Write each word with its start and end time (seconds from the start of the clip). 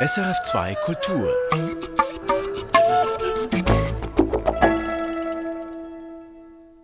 SRF2 0.00 0.76
Kultur. 0.84 1.34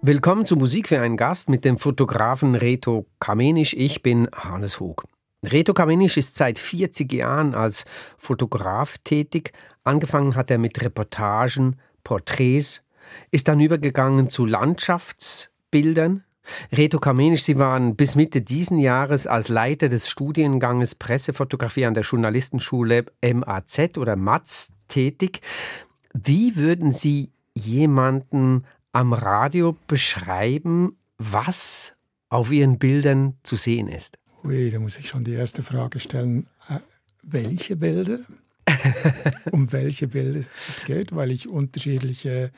Willkommen 0.02 0.44
zu 0.44 0.56
Musik 0.56 0.88
für 0.88 1.00
einen 1.00 1.16
Gast 1.16 1.48
mit 1.48 1.64
dem 1.64 1.78
Fotografen 1.78 2.56
Reto 2.56 3.06
Kamenisch. 3.20 3.72
Ich 3.74 4.02
bin 4.02 4.28
Hannes 4.34 4.80
Hug. 4.80 5.04
Reto 5.44 5.74
Kamenisch 5.74 6.16
ist 6.16 6.34
seit 6.34 6.58
40 6.58 7.12
Jahren 7.12 7.54
als 7.54 7.84
Fotograf 8.18 8.98
tätig. 9.04 9.52
Angefangen 9.84 10.34
hat 10.34 10.50
er 10.50 10.58
mit 10.58 10.82
Reportagen, 10.82 11.76
Porträts, 12.02 12.82
ist 13.30 13.46
dann 13.46 13.60
übergegangen 13.60 14.28
zu 14.28 14.44
Landschaftsbildern, 14.44 16.24
Reto 16.72 16.98
Kamenisch, 16.98 17.42
Sie 17.42 17.58
waren 17.58 17.96
bis 17.96 18.14
Mitte 18.14 18.42
diesen 18.42 18.78
Jahres 18.78 19.26
als 19.26 19.48
Leiter 19.48 19.88
des 19.88 20.08
Studienganges 20.08 20.94
Pressefotografie 20.94 21.86
an 21.86 21.94
der 21.94 22.02
Journalistenschule 22.02 23.06
MAZ 23.22 23.98
oder 23.98 24.16
MAZ 24.16 24.70
tätig. 24.88 25.40
Wie 26.12 26.56
würden 26.56 26.92
Sie 26.92 27.30
jemanden 27.54 28.64
am 28.92 29.12
Radio 29.12 29.76
beschreiben, 29.86 30.96
was 31.18 31.94
auf 32.28 32.52
Ihren 32.52 32.78
Bildern 32.78 33.34
zu 33.42 33.56
sehen 33.56 33.88
ist? 33.88 34.18
Ui, 34.44 34.70
da 34.70 34.78
muss 34.78 34.98
ich 34.98 35.08
schon 35.08 35.24
die 35.24 35.32
erste 35.32 35.62
Frage 35.62 36.00
stellen. 36.00 36.46
Äh, 36.68 36.80
welche 37.22 37.76
Bilder? 37.76 38.20
um 39.52 39.72
welche 39.72 40.08
Bilder 40.08 40.40
es 40.68 40.84
geht, 40.84 41.14
weil 41.14 41.30
ich 41.30 41.48
unterschiedliche 41.48 42.50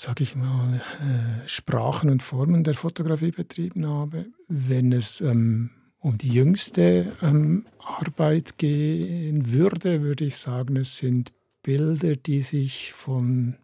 sage 0.00 0.22
ich 0.22 0.34
mal, 0.34 0.76
äh, 0.76 1.46
Sprachen 1.46 2.08
und 2.08 2.22
Formen 2.22 2.64
der 2.64 2.72
Fotografie 2.72 3.32
betrieben 3.32 3.86
habe. 3.86 4.24
Wenn 4.48 4.92
es 4.92 5.20
ähm, 5.20 5.68
um 5.98 6.16
die 6.16 6.30
jüngste 6.30 7.12
ähm, 7.20 7.66
Arbeit 7.84 8.56
gehen 8.56 9.52
würde, 9.52 10.00
würde 10.00 10.24
ich 10.24 10.38
sagen, 10.38 10.76
es 10.76 10.96
sind 10.96 11.32
Bilder, 11.62 12.16
die 12.16 12.40
sich 12.40 12.94
von, 12.94 13.56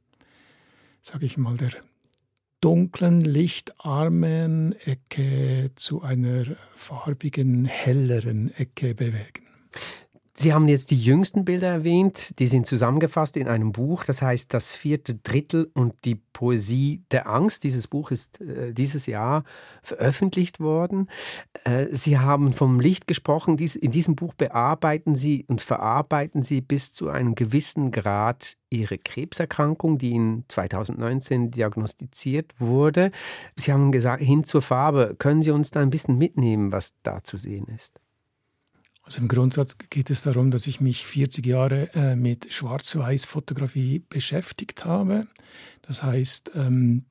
sage 1.01 1.25
ich 1.25 1.39
mal, 1.39 1.57
der 1.57 1.71
dunklen, 2.61 3.23
lichtarmen 3.23 4.75
Ecke 4.81 5.71
zu 5.75 6.03
einer 6.03 6.45
farbigen, 6.75 7.65
helleren 7.65 8.53
Ecke 8.53 8.95
bewegen. 8.95 9.47
Sie 10.39 10.53
haben 10.53 10.69
jetzt 10.69 10.91
die 10.91 11.01
jüngsten 11.01 11.47
Bilder 11.47 11.69
erwähnt, 11.69 12.39
die 12.39 12.47
sind 12.47 12.67
zusammengefasst 12.67 13.39
in 13.39 13.49
einem 13.49 13.73
Buch, 13.73 14.05
das 14.05 14.21
heißt 14.21 14.53
Das 14.53 14.77
vierte 14.77 15.15
Drittel 15.15 15.71
und 15.73 15.95
die 16.05 16.15
Poesie 16.15 17.03
der 17.11 17.27
Angst. 17.27 17.65
Dieses 17.65 17.89
Buch 17.89 18.11
ist 18.11 18.43
äh, 18.43 18.75
dieses 18.75 19.07
Jahr 19.07 19.45
veröffentlicht 19.83 20.61
worden. 20.61 21.09
Äh, 21.65 21.87
Sie 21.91 22.19
haben 22.19 22.53
vom 22.53 22.81
Licht 22.81 23.07
gesprochen. 23.07 23.57
Dies, 23.57 23.77
in 23.77 23.91
diesem 23.91 24.15
Buch 24.15 24.35
bearbeiten 24.35 25.17
Sie 25.17 25.47
und 25.49 25.63
verarbeiten 25.63 26.43
Sie 26.43 26.61
bis 26.61 26.93
zu 26.93 27.09
einem 27.09 27.35
gewissen 27.35 27.91
Grad 27.91 28.59
Ihre 28.69 28.99
Krebserkrankung, 28.99 29.97
die 29.97 30.11
Ihnen 30.11 30.45
2019 30.49 31.51
diagnostiziert 31.51 32.61
wurde. 32.61 33.11
Sie 33.55 33.73
haben 33.73 33.91
gesagt, 33.91 34.23
hin 34.23 34.45
zur 34.45 34.61
Farbe. 34.61 35.17
Können 35.19 35.41
Sie 35.41 35.51
uns 35.51 35.71
da 35.71 35.81
ein 35.81 35.89
bisschen 35.89 36.19
mitnehmen, 36.19 36.73
was 36.73 36.93
da 37.03 37.25
zu 37.25 37.39
sehen 37.39 37.69
ist? 37.75 37.99
Also 39.07 39.21
im 39.21 39.29
Grundsatz 39.29 39.79
geht 39.89 40.11
es 40.11 40.23
darum, 40.23 40.51
dass 40.51 40.67
ich 40.67 40.81
mich 40.81 41.07
40 41.07 41.47
Jahre 41.47 41.89
äh, 41.95 42.17
mit 42.17 42.53
Schwarz-Weiß-Fotografie 42.53 44.01
beschäftigt 44.01 44.85
habe. 44.85 45.29
Das 45.83 46.03
heißt, 46.03 46.51
ähm, 46.57 47.05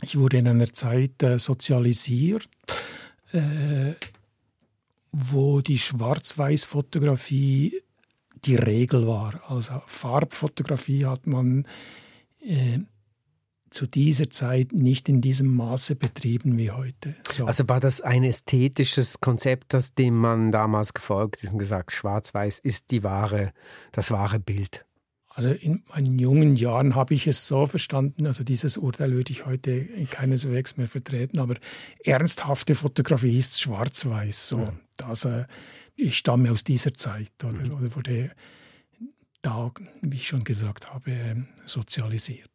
ich 0.00 0.16
wurde 0.16 0.38
in 0.38 0.48
einer 0.48 0.72
Zeit 0.72 1.22
äh, 1.22 1.38
sozialisiert, 1.38 2.48
äh, 3.32 3.92
wo 5.12 5.60
die 5.60 5.76
Schwarz-Weiß-Fotografie 5.76 7.82
die 8.46 8.56
Regel 8.56 9.06
war. 9.06 9.42
Also 9.46 9.82
Farbfotografie 9.86 11.04
hat 11.04 11.26
man 11.26 11.66
äh, 12.40 12.78
zu 13.70 13.86
dieser 13.86 14.28
Zeit 14.30 14.72
nicht 14.72 15.08
in 15.08 15.20
diesem 15.20 15.54
Maße 15.54 15.94
betrieben 15.94 16.58
wie 16.58 16.72
heute. 16.72 17.14
So. 17.30 17.46
Also 17.46 17.68
war 17.68 17.80
das 17.80 18.00
ein 18.00 18.24
ästhetisches 18.24 19.20
Konzept, 19.20 19.72
das 19.72 19.94
dem 19.94 20.16
man 20.16 20.50
damals 20.50 20.92
gefolgt 20.92 21.42
ist 21.42 21.52
und 21.52 21.58
gesagt, 21.58 21.92
Schwarz-Weiß 21.92 22.58
ist 22.58 22.90
die 22.90 23.04
wahre, 23.04 23.52
das 23.92 24.10
wahre 24.10 24.40
Bild? 24.40 24.84
Also 25.32 25.50
in 25.50 25.84
meinen 25.88 26.18
jungen 26.18 26.56
Jahren 26.56 26.96
habe 26.96 27.14
ich 27.14 27.28
es 27.28 27.46
so 27.46 27.64
verstanden, 27.66 28.26
also 28.26 28.42
dieses 28.42 28.76
Urteil 28.76 29.12
würde 29.12 29.30
ich 29.30 29.46
heute 29.46 29.86
keineswegs 30.10 30.76
mehr 30.76 30.88
vertreten, 30.88 31.38
aber 31.38 31.54
ernsthafte 32.04 32.74
Fotografie 32.74 33.38
ist 33.38 33.60
schwarz-weiß. 33.60 34.48
So. 34.48 34.58
Ja. 34.58 34.72
Das, 34.96 35.24
äh, 35.24 35.44
ich 35.94 36.18
stamme 36.18 36.50
aus 36.50 36.64
dieser 36.64 36.94
Zeit 36.94 37.32
oder, 37.44 37.64
mhm. 37.64 37.72
oder 37.72 37.94
wurde 37.94 38.32
da, 39.42 39.70
wie 40.02 40.16
ich 40.16 40.26
schon 40.26 40.44
gesagt 40.44 40.92
habe, 40.92 41.46
sozialisiert. 41.64 42.50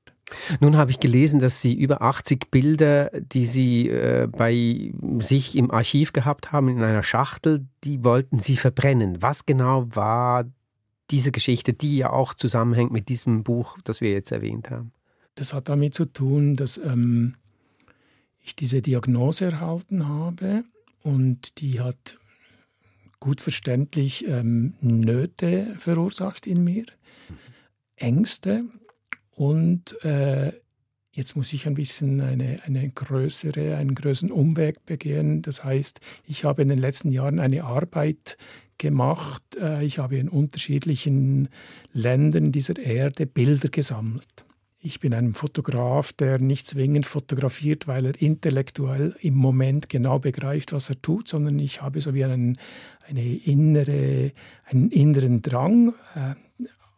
Nun 0.59 0.75
habe 0.75 0.91
ich 0.91 0.99
gelesen, 0.99 1.39
dass 1.39 1.61
Sie 1.61 1.75
über 1.75 2.01
80 2.01 2.49
Bilder, 2.49 3.11
die 3.13 3.45
Sie 3.45 3.89
äh, 3.89 4.27
bei 4.27 4.91
sich 5.19 5.55
im 5.55 5.71
Archiv 5.71 6.13
gehabt 6.13 6.51
haben, 6.51 6.69
in 6.69 6.81
einer 6.81 7.03
Schachtel, 7.03 7.65
die 7.83 8.03
wollten 8.03 8.39
Sie 8.39 8.55
verbrennen. 8.55 9.21
Was 9.21 9.45
genau 9.45 9.85
war 9.89 10.45
diese 11.11 11.31
Geschichte, 11.31 11.73
die 11.73 11.97
ja 11.97 12.09
auch 12.09 12.33
zusammenhängt 12.33 12.91
mit 12.91 13.09
diesem 13.09 13.43
Buch, 13.43 13.77
das 13.83 14.01
wir 14.01 14.11
jetzt 14.11 14.31
erwähnt 14.31 14.71
haben? 14.71 14.91
Das 15.35 15.53
hat 15.53 15.69
damit 15.69 15.93
zu 15.93 16.05
tun, 16.05 16.55
dass 16.55 16.77
ähm, 16.77 17.35
ich 18.41 18.55
diese 18.55 18.81
Diagnose 18.81 19.45
erhalten 19.45 20.07
habe 20.07 20.63
und 21.03 21.59
die 21.61 21.81
hat 21.81 22.17
gut 23.19 23.41
verständlich 23.41 24.27
ähm, 24.27 24.73
Nöte 24.81 25.75
verursacht 25.77 26.47
in 26.47 26.63
mir, 26.63 26.85
Ängste 27.95 28.65
und 29.35 30.03
äh, 30.03 30.51
jetzt 31.11 31.35
muss 31.35 31.53
ich 31.53 31.67
ein 31.67 31.75
bisschen 31.75 32.21
eine, 32.21 32.59
eine 32.65 32.89
größere, 32.89 33.75
einen 33.75 33.95
größeren 33.95 34.31
Umweg 34.31 34.85
begehen. 34.85 35.41
Das 35.41 35.63
heißt, 35.63 35.99
ich 36.25 36.45
habe 36.45 36.61
in 36.61 36.69
den 36.69 36.79
letzten 36.79 37.11
Jahren 37.11 37.39
eine 37.39 37.65
Arbeit 37.65 38.37
gemacht. 38.77 39.43
Äh, 39.61 39.85
ich 39.85 39.99
habe 39.99 40.17
in 40.17 40.29
unterschiedlichen 40.29 41.49
Ländern 41.93 42.51
dieser 42.51 42.77
Erde 42.79 43.25
Bilder 43.25 43.69
gesammelt. 43.69 44.45
Ich 44.79 44.99
bin 44.99 45.13
ein 45.13 45.33
Fotograf, 45.33 46.13
der 46.13 46.39
nicht 46.39 46.67
zwingend 46.67 47.07
fotografiert, 47.07 47.87
weil 47.87 48.05
er 48.05 48.21
intellektuell 48.21 49.15
im 49.19 49.33
Moment 49.33 49.89
genau 49.89 50.19
begreift, 50.19 50.73
was 50.73 50.89
er 50.89 51.01
tut, 51.01 51.27
sondern 51.27 51.57
ich 51.59 51.81
habe 51.81 51.99
so 52.01 52.13
wie 52.13 52.23
einen, 52.23 52.57
eine 53.07 53.35
innere, 53.35 54.31
einen 54.65 54.91
inneren 54.91 55.41
Drang, 55.41 55.89
äh, 56.13 56.35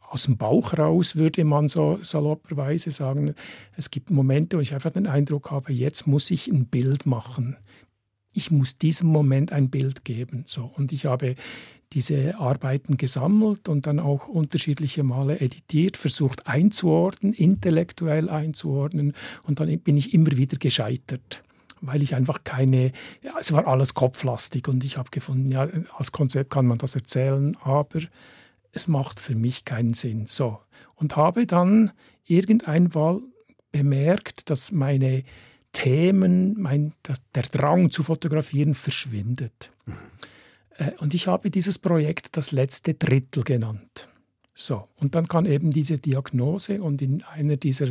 aus 0.10 0.24
dem 0.24 0.38
Bauch 0.38 0.78
raus, 0.78 1.16
würde 1.16 1.44
man 1.44 1.68
so 1.68 2.00
salopperweise 2.02 2.92
sagen. 2.92 3.36
Es 3.76 3.92
gibt 3.92 4.10
Momente, 4.10 4.58
wo 4.58 4.62
ich 4.62 4.74
einfach 4.74 4.94
den 4.94 5.08
Eindruck 5.08 5.52
habe, 5.52 5.74
jetzt 5.74 6.08
muss 6.08 6.32
ich 6.32 6.48
ein 6.48 6.68
Bild 6.68 7.06
machen. 7.06 7.58
Ich 8.34 8.52
muss 8.52 8.78
diesem 8.78 9.10
Moment 9.10 9.52
ein 9.52 9.70
Bild 9.70 10.06
geben. 10.06 10.46
So. 10.48 10.72
Und 10.76 10.92
ich 10.92 11.06
habe 11.06 11.36
diese 11.94 12.38
Arbeiten 12.38 12.98
gesammelt 12.98 13.70
und 13.70 13.88
dann 13.88 14.00
auch 14.00 14.28
unterschiedliche 14.28 15.04
Male 15.04 15.40
editiert, 15.40 15.98
versucht 15.98 16.48
einzuordnen, 16.48 17.34
intellektuell 17.34 18.30
einzuordnen. 18.30 19.14
Und 19.44 19.60
dann 19.60 19.80
bin 19.80 19.98
ich 19.98 20.14
immer 20.14 20.36
wieder 20.38 20.58
gescheitert 20.58 21.44
weil 21.82 22.02
ich 22.02 22.16
einfach 22.16 22.44
keine, 22.44 22.92
ja, 23.22 23.34
es 23.40 23.52
war 23.52 23.68
alles 23.68 23.94
kopflastig 23.94 24.68
und 24.68 24.84
ich 24.84 24.98
habe 24.98 25.12
gefunden, 25.12 25.50
ja, 25.50 25.68
als 25.96 26.12
Konzept 26.12 26.50
kann 26.50 26.66
man 26.66 26.80
das 26.80 26.96
erzählen, 26.96 27.56
aber 27.62 28.00
es 28.78 28.88
macht 28.88 29.20
für 29.20 29.36
mich 29.36 29.66
keinen 29.66 29.96
Sinn. 29.96 30.28
So. 30.28 30.60
Und 30.96 31.16
habe 31.16 31.48
dann 31.48 31.92
irgendeinmal 32.26 33.22
bemerkt, 33.72 34.50
dass 34.50 34.72
meine 34.72 35.24
Themen, 35.72 36.60
mein, 36.60 36.94
dass 37.04 37.22
der 37.32 37.44
Drang 37.44 37.90
zu 37.90 38.04
fotografieren 38.04 38.76
verschwindet. 38.76 39.72
Mhm. 39.86 39.94
Äh, 40.78 40.92
und 41.00 41.14
ich 41.14 41.28
habe 41.28 41.50
dieses 41.50 41.80
Projekt 41.80 42.38
das 42.38 42.52
letzte 42.52 42.94
Drittel 42.94 43.44
genannt. 43.44 44.08
So, 44.56 44.88
und 44.96 45.16
dann 45.16 45.28
kann 45.28 45.46
eben 45.46 45.72
diese 45.72 46.00
Diagnose 46.00 46.82
und 46.82 47.02
in 47.02 47.24
einer 47.24 47.58
dieser 47.58 47.90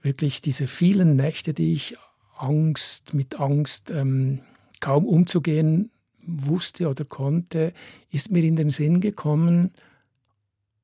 wirklich 0.00 0.40
diese 0.40 0.66
vielen 0.68 1.16
Nächte, 1.16 1.54
die 1.54 1.72
ich 1.72 1.96
Angst 2.36 3.14
mit 3.14 3.40
Angst 3.40 3.90
ähm, 3.90 4.40
kaum 4.80 5.06
umzugehen 5.06 5.90
wusste 6.26 6.88
oder 6.88 7.04
konnte, 7.04 7.72
ist 8.10 8.30
mir 8.30 8.42
in 8.42 8.56
den 8.56 8.70
Sinn 8.70 9.00
gekommen, 9.00 9.70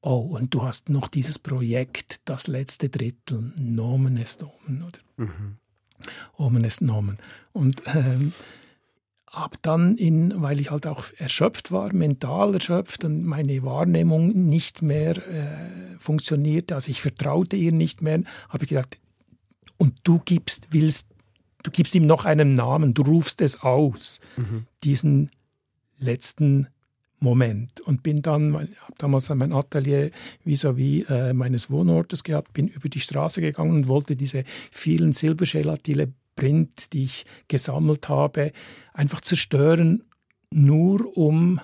oh, 0.01 0.37
und 0.37 0.53
du 0.55 0.63
hast 0.63 0.89
noch 0.89 1.09
dieses 1.09 1.39
Projekt, 1.39 2.21
das 2.25 2.47
letzte 2.47 2.89
Drittel, 2.89 3.53
Nomen 3.57 4.17
est 4.17 4.43
Omen, 4.43 4.83
oder? 4.83 4.99
Mhm. 5.17 5.57
Omen 6.37 6.65
est 6.65 6.81
Nomen. 6.81 7.19
Und 7.53 7.83
ähm, 7.87 8.33
ab 9.27 9.57
dann, 9.63 9.97
in, 9.97 10.43
weil 10.43 10.61
ich 10.61 10.71
halt 10.71 10.87
auch 10.87 11.05
erschöpft 11.17 11.71
war, 11.73 11.93
mental 11.95 12.55
erschöpft 12.55 13.05
und 13.05 13.25
meine 13.25 13.63
Wahrnehmung 13.63 14.29
nicht 14.49 14.83
mehr 14.83 15.17
äh, 15.17 15.99
funktionierte, 15.99 16.75
also 16.75 16.91
ich 16.91 17.01
vertraute 17.01 17.57
ihr 17.57 17.73
nicht 17.73 18.03
mehr, 18.03 18.23
habe 18.49 18.65
ich 18.65 18.71
gedacht, 18.71 18.99
und 19.79 19.95
du 20.05 20.21
gibst, 20.25 20.69
willst 20.71 21.12
du 21.63 21.71
gibst 21.71 21.95
ihm 21.95 22.07
noch 22.07 22.25
einen 22.25 22.55
Namen, 22.55 22.95
du 22.95 23.03
rufst 23.03 23.41
es 23.41 23.63
aus, 23.63 24.21
mhm. 24.37 24.67
diesen 24.85 25.31
letzten 25.99 26.69
Moment 27.21 27.81
und 27.81 28.03
bin 28.03 28.21
dann, 28.21 28.53
weil 28.53 28.69
ich 28.71 28.81
habe 28.81 28.95
damals 28.99 29.29
mein 29.31 29.53
Atelier 29.53 30.11
vis-à-vis 30.45 31.07
-vis, 31.07 31.11
äh, 31.11 31.33
meines 31.33 31.71
Wohnortes 31.71 32.25
gehabt, 32.25 32.53
bin 32.53 32.67
über 32.67 32.89
die 32.89 33.01
Straße 33.01 33.41
gegangen 33.41 33.77
und 33.77 33.89
wollte 33.89 34.17
diese 34.17 34.45
vielen 34.71 35.13
Silbergelatine 35.13 36.13
Print, 36.35 36.93
die 36.93 37.05
ich 37.05 37.27
gesammelt 37.47 38.09
habe, 38.09 38.53
einfach 38.93 39.21
zerstören, 39.21 40.03
nur 40.51 41.17
um 41.17 41.61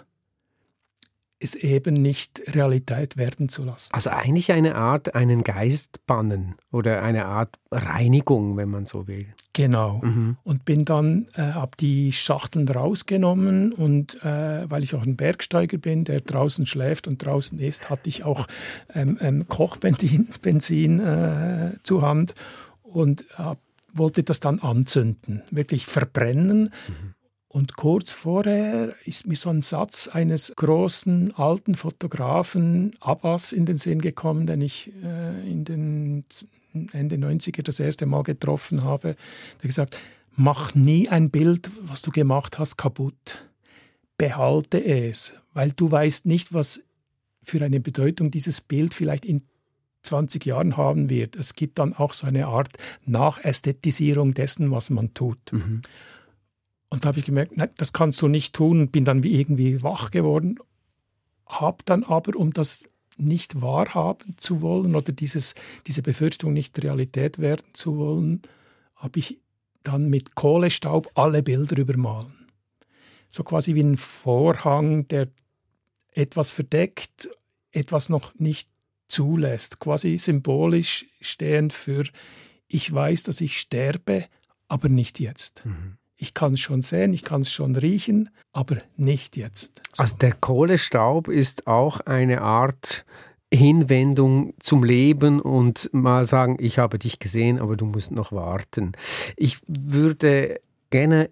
es 1.41 1.55
eben 1.55 1.95
nicht 1.95 2.55
Realität 2.55 3.17
werden 3.17 3.49
zu 3.49 3.65
lassen. 3.65 3.95
Also 3.95 4.11
eigentlich 4.11 4.53
eine 4.53 4.75
Art, 4.75 5.15
einen 5.15 5.45
Geist 5.45 6.05
bannen 6.07 6.57
oder 6.73 7.03
eine 7.03 7.27
Art 7.27 7.59
Reinigung, 7.71 8.57
wenn 8.57 8.69
man 8.69 8.85
so 8.85 9.07
will. 9.07 9.27
Genau. 9.53 10.01
Mhm. 10.03 10.37
Und 10.43 10.65
bin 10.65 10.85
dann, 10.85 11.27
äh, 11.35 11.43
habe 11.43 11.77
die 11.79 12.13
Schachteln 12.13 12.69
rausgenommen 12.69 13.73
und 13.73 14.23
äh, 14.25 14.69
weil 14.71 14.83
ich 14.83 14.95
auch 14.95 15.03
ein 15.03 15.17
Bergsteiger 15.17 15.79
bin, 15.79 16.05
der 16.05 16.21
draußen 16.21 16.67
schläft 16.67 17.07
und 17.07 17.25
draußen 17.25 17.59
isst, 17.59 17.91
hatte 17.91 18.09
ich 18.09 18.25
auch 18.25 18.47
ähm, 18.95 19.19
ähm, 19.21 19.49
Kochbenzin 19.49 20.29
Benzin, 20.43 21.01
äh, 21.01 21.73
zur 21.83 22.03
Hand 22.03 22.35
und 22.83 23.25
wollte 23.93 24.23
das 24.23 24.41
dann 24.41 24.61
anzünden, 24.61 25.43
wirklich 25.51 25.87
verbrennen. 25.87 26.73
Mhm. 26.89 27.15
Und 27.51 27.77
kurz 27.77 28.13
vorher 28.13 28.95
ist 29.07 29.27
mir 29.27 29.37
so 29.37 29.49
ein 29.49 29.63
Satz 29.63 30.07
eines 30.09 30.53
großen 30.55 31.35
alten 31.35 31.75
Fotografen 31.75 32.95
Abbas 33.01 33.53
in 33.53 33.65
den 33.65 33.79
Sinn 33.79 34.03
gekommen, 34.03 34.47
den 34.47 34.61
ich 34.61 34.93
äh, 35.03 35.51
in 35.51 35.65
den 35.65 36.25
Ende 36.93 37.17
90er 37.17 37.63
das 37.63 37.81
erste 37.81 38.05
Mal 38.05 38.23
getroffen 38.23 38.85
habe. 38.85 39.17
Der 39.63 39.67
gesagt, 39.67 39.97
mach 40.37 40.75
nie 40.75 41.09
ein 41.09 41.31
Bild, 41.31 41.71
was 41.87 42.03
du 42.03 42.11
gemacht 42.11 42.59
hast, 42.59 42.77
kaputt. 42.77 43.43
Behalte 44.19 44.85
es, 44.85 45.33
weil 45.55 45.73
du 45.73 45.91
weißt 45.91 46.27
nicht, 46.27 46.53
was 46.53 46.85
für 47.43 47.65
eine 47.65 47.81
Bedeutung 47.81 48.31
dieses 48.31 48.61
Bild 48.61 48.93
vielleicht 48.93 49.25
in 49.25 49.43
20 50.03 50.45
Jahren 50.45 50.77
haben 50.77 51.09
wird. 51.09 51.35
Es 51.37 51.55
gibt 51.55 51.79
dann 51.79 51.95
auch 51.95 52.13
so 52.13 52.27
eine 52.27 52.47
Art 52.47 52.77
Nachästhetisierung 53.07 54.35
dessen, 54.35 54.71
was 54.71 54.91
man 54.91 55.15
tut. 55.15 55.53
Mhm. 55.53 55.83
Und 56.91 57.05
da 57.05 57.09
habe 57.09 57.19
ich 57.19 57.27
gemerkt, 57.27 57.57
nein, 57.57 57.71
das 57.77 57.93
kannst 57.93 58.21
du 58.23 58.29
nicht 58.29 58.55
tun, 58.55 58.89
bin 58.89 59.05
dann 59.05 59.23
wie 59.23 59.39
irgendwie 59.39 59.83
wach 59.83 60.11
geworden, 60.11 60.59
habe 61.47 61.79
dann 61.85 62.03
aber, 62.05 62.37
um 62.37 62.53
das 62.53 62.89
nicht 63.19 63.61
wahrhaben 63.61 64.37
zu 64.39 64.63
wollen 64.63 64.95
oder 64.95 65.13
dieses, 65.13 65.55
diese 65.87 66.03
Befürchtung 66.03 66.53
nicht 66.53 66.83
Realität 66.83 67.39
werden 67.39 67.67
zu 67.73 67.97
wollen, 67.97 68.43
habe 68.95 69.19
ich 69.19 69.39
dann 69.83 70.09
mit 70.09 70.35
Kohlestaub 70.35 71.11
alle 71.15 71.43
Bilder 71.43 71.77
übermalen. 71.77 72.49
So 73.29 73.43
quasi 73.43 73.75
wie 73.75 73.83
ein 73.83 73.97
Vorhang, 73.97 75.07
der 75.09 75.29
etwas 76.13 76.51
verdeckt, 76.51 77.29
etwas 77.73 78.09
noch 78.09 78.35
nicht 78.39 78.71
zulässt. 79.09 79.79
Quasi 79.81 80.17
symbolisch 80.19 81.07
stehend 81.21 81.73
für, 81.73 82.05
ich 82.67 82.93
weiß, 82.93 83.25
dass 83.25 83.41
ich 83.41 83.59
sterbe, 83.59 84.27
aber 84.69 84.89
nicht 84.89 85.21
jetzt. 85.21 85.65
Mhm. 85.65 85.98
Ich 86.21 86.35
kann 86.35 86.55
es 86.55 86.61
schon 86.61 86.83
sehen, 86.83 87.13
ich 87.13 87.23
kann 87.23 87.43
es 87.43 87.53
schon 87.53 87.77
riechen, 87.77 88.29
aber 88.53 88.79
nicht 88.97 89.37
jetzt. 89.37 89.81
So. 89.93 90.03
Also 90.03 90.17
der 90.17 90.33
Kohlestaub 90.33 91.29
ist 91.29 91.69
auch 91.69 92.01
eine 92.01 92.43
Art 92.43 93.07
Hinwendung 93.55 94.53
zum 94.59 94.85
Leben 94.85 95.41
und 95.41 95.89
mal 95.93 96.27
sagen, 96.27 96.57
ich 96.61 96.79
habe 96.79 96.99
dich 96.99 97.19
gesehen, 97.19 97.61
aber 97.61 97.77
du 97.77 97.87
musst 97.87 98.11
noch 98.11 98.33
warten. 98.33 98.93
Ich 99.37 99.61
würde 99.67 100.61
gerne 100.91 101.31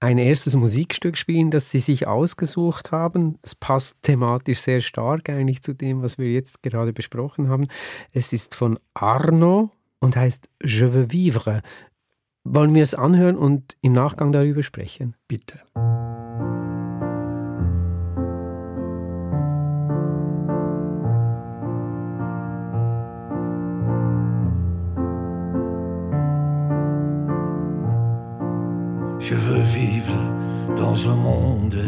ein 0.00 0.18
erstes 0.18 0.54
Musikstück 0.54 1.16
spielen, 1.16 1.50
das 1.50 1.70
Sie 1.70 1.80
sich 1.80 2.06
ausgesucht 2.06 2.92
haben. 2.92 3.38
Es 3.42 3.54
passt 3.54 3.96
thematisch 4.02 4.60
sehr 4.60 4.80
stark 4.80 5.28
eigentlich 5.28 5.62
zu 5.62 5.74
dem, 5.74 6.02
was 6.02 6.18
wir 6.18 6.30
jetzt 6.30 6.62
gerade 6.62 6.92
besprochen 6.92 7.48
haben. 7.48 7.68
Es 8.12 8.32
ist 8.32 8.54
von 8.54 8.78
Arno 8.94 9.70
und 10.00 10.16
heißt 10.16 10.48
Je 10.62 10.92
veux 10.92 11.12
vivre. 11.12 11.62
Wollen 12.50 12.74
wir 12.74 12.82
es 12.82 12.94
anhören 12.94 13.36
und 13.36 13.76
im 13.82 13.92
Nachgang 13.92 14.32
darüber 14.32 14.62
sprechen? 14.62 15.14
Bitte. 15.28 15.58
Je 29.18 29.34
veux 29.34 29.62
vivre 29.62 30.18
dans 30.74 31.06
un 31.06 31.16
monde 31.16 31.84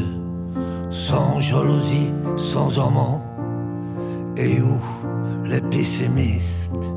sans 0.90 1.40
jalousie, 1.40 2.12
sans 2.36 2.78
amant, 2.78 3.22
et 4.36 4.60
où 4.60 4.78
les 5.46 5.62
pessimistes 5.62 6.92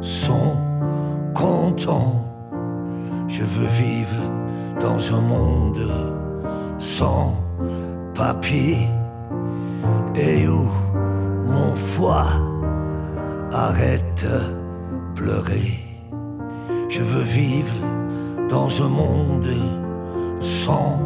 sont 0.00 0.56
contents. 1.32 2.27
Je 3.28 3.44
veux 3.44 3.66
vivre 3.66 4.16
dans 4.80 5.14
un 5.14 5.20
monde 5.20 6.14
sans 6.78 7.34
papier 8.14 8.88
et 10.16 10.48
où 10.48 10.66
mon 11.44 11.74
foie 11.74 12.30
arrête 13.52 14.26
pleurer. 15.14 15.74
Je 16.88 17.02
veux 17.02 17.22
vivre 17.22 17.74
dans 18.48 18.82
un 18.82 18.88
monde 18.88 19.54
sans 20.40 20.98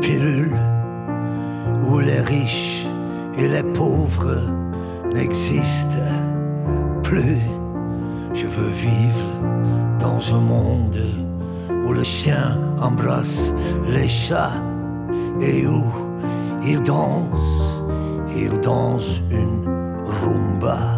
pilule 0.00 0.58
où 1.88 2.00
les 2.00 2.20
riches 2.20 2.88
et 3.38 3.46
les 3.46 3.62
pauvres 3.62 4.40
n'existent 5.14 6.12
plus. 7.04 7.38
Je 8.34 8.48
veux 8.48 8.70
vivre 8.70 9.98
dans 10.00 10.34
un 10.34 10.40
monde 10.40 11.27
où 11.88 11.92
le 11.92 12.02
chien 12.02 12.58
embrasse 12.80 13.52
les 13.86 14.08
chats 14.08 14.62
et 15.40 15.66
où 15.66 15.84
il 16.62 16.82
danse, 16.82 17.82
il 18.36 18.60
danse 18.60 19.22
une 19.30 19.64
rumba. 20.04 20.97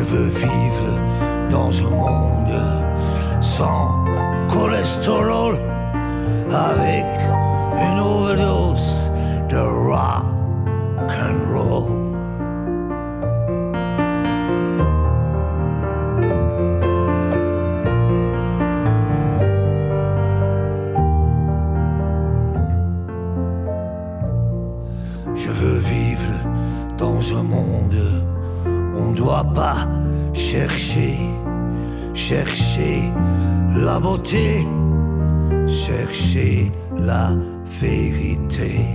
Je 0.00 0.04
veux 0.16 0.28
vivre 0.28 0.98
dans 1.50 1.70
un 1.84 1.90
monde 1.90 3.42
sans 3.42 4.02
cholestérol, 4.48 5.58
avec 6.50 7.04
une 7.76 7.98
overdose 8.00 9.12
de 9.50 9.58
rock 9.58 10.24
and. 11.20 12.09
Chercher 32.30 33.12
la 33.74 33.98
beauté, 33.98 34.64
chercher 35.66 36.70
la 36.96 37.34
vérité. 37.64 38.86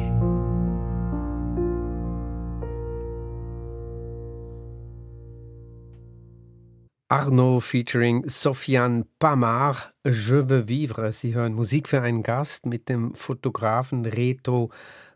Arnaud 7.10 7.60
featuring 7.60 8.24
Sofiane 8.26 9.04
Pamar, 9.20 9.92
Je 10.06 10.36
veux 10.36 10.62
vivre. 10.66 11.12
Sie 11.12 11.36
hören 11.36 11.56
Musik 11.56 11.90
für 11.90 12.02
einen 12.02 12.24
Gast 12.24 12.66
mit 12.66 12.88
dem 12.88 13.16
Fotografen 13.16 14.06
Reto 14.06 14.70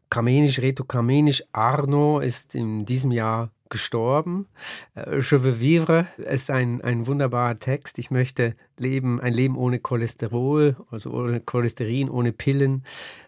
Kamenisch. 0.09 0.59
Reto 0.59 0.83
Kamenisch 0.83 1.41
Arnaud 1.53 2.21
ist 2.21 2.53
in 2.53 2.85
diesem 2.85 3.13
Jahr 3.13 3.49
gestorben. 3.69 4.47
Äh, 4.95 5.19
Je 5.19 5.43
veux 5.43 5.59
vivre 5.59 6.07
ist 6.17 6.49
ein, 6.49 6.81
ein 6.81 7.07
wunderbarer 7.07 7.59
Text. 7.59 7.97
Ich 7.99 8.11
möchte 8.11 8.55
leben, 8.77 9.19
ein 9.21 9.33
Leben 9.33 9.57
ohne 9.57 9.79
Cholesterol, 9.79 10.75
also 10.91 11.11
ohne 11.11 11.39
Cholesterin, 11.39 12.09
ohne 12.09 12.31
Pillen, 12.31 12.83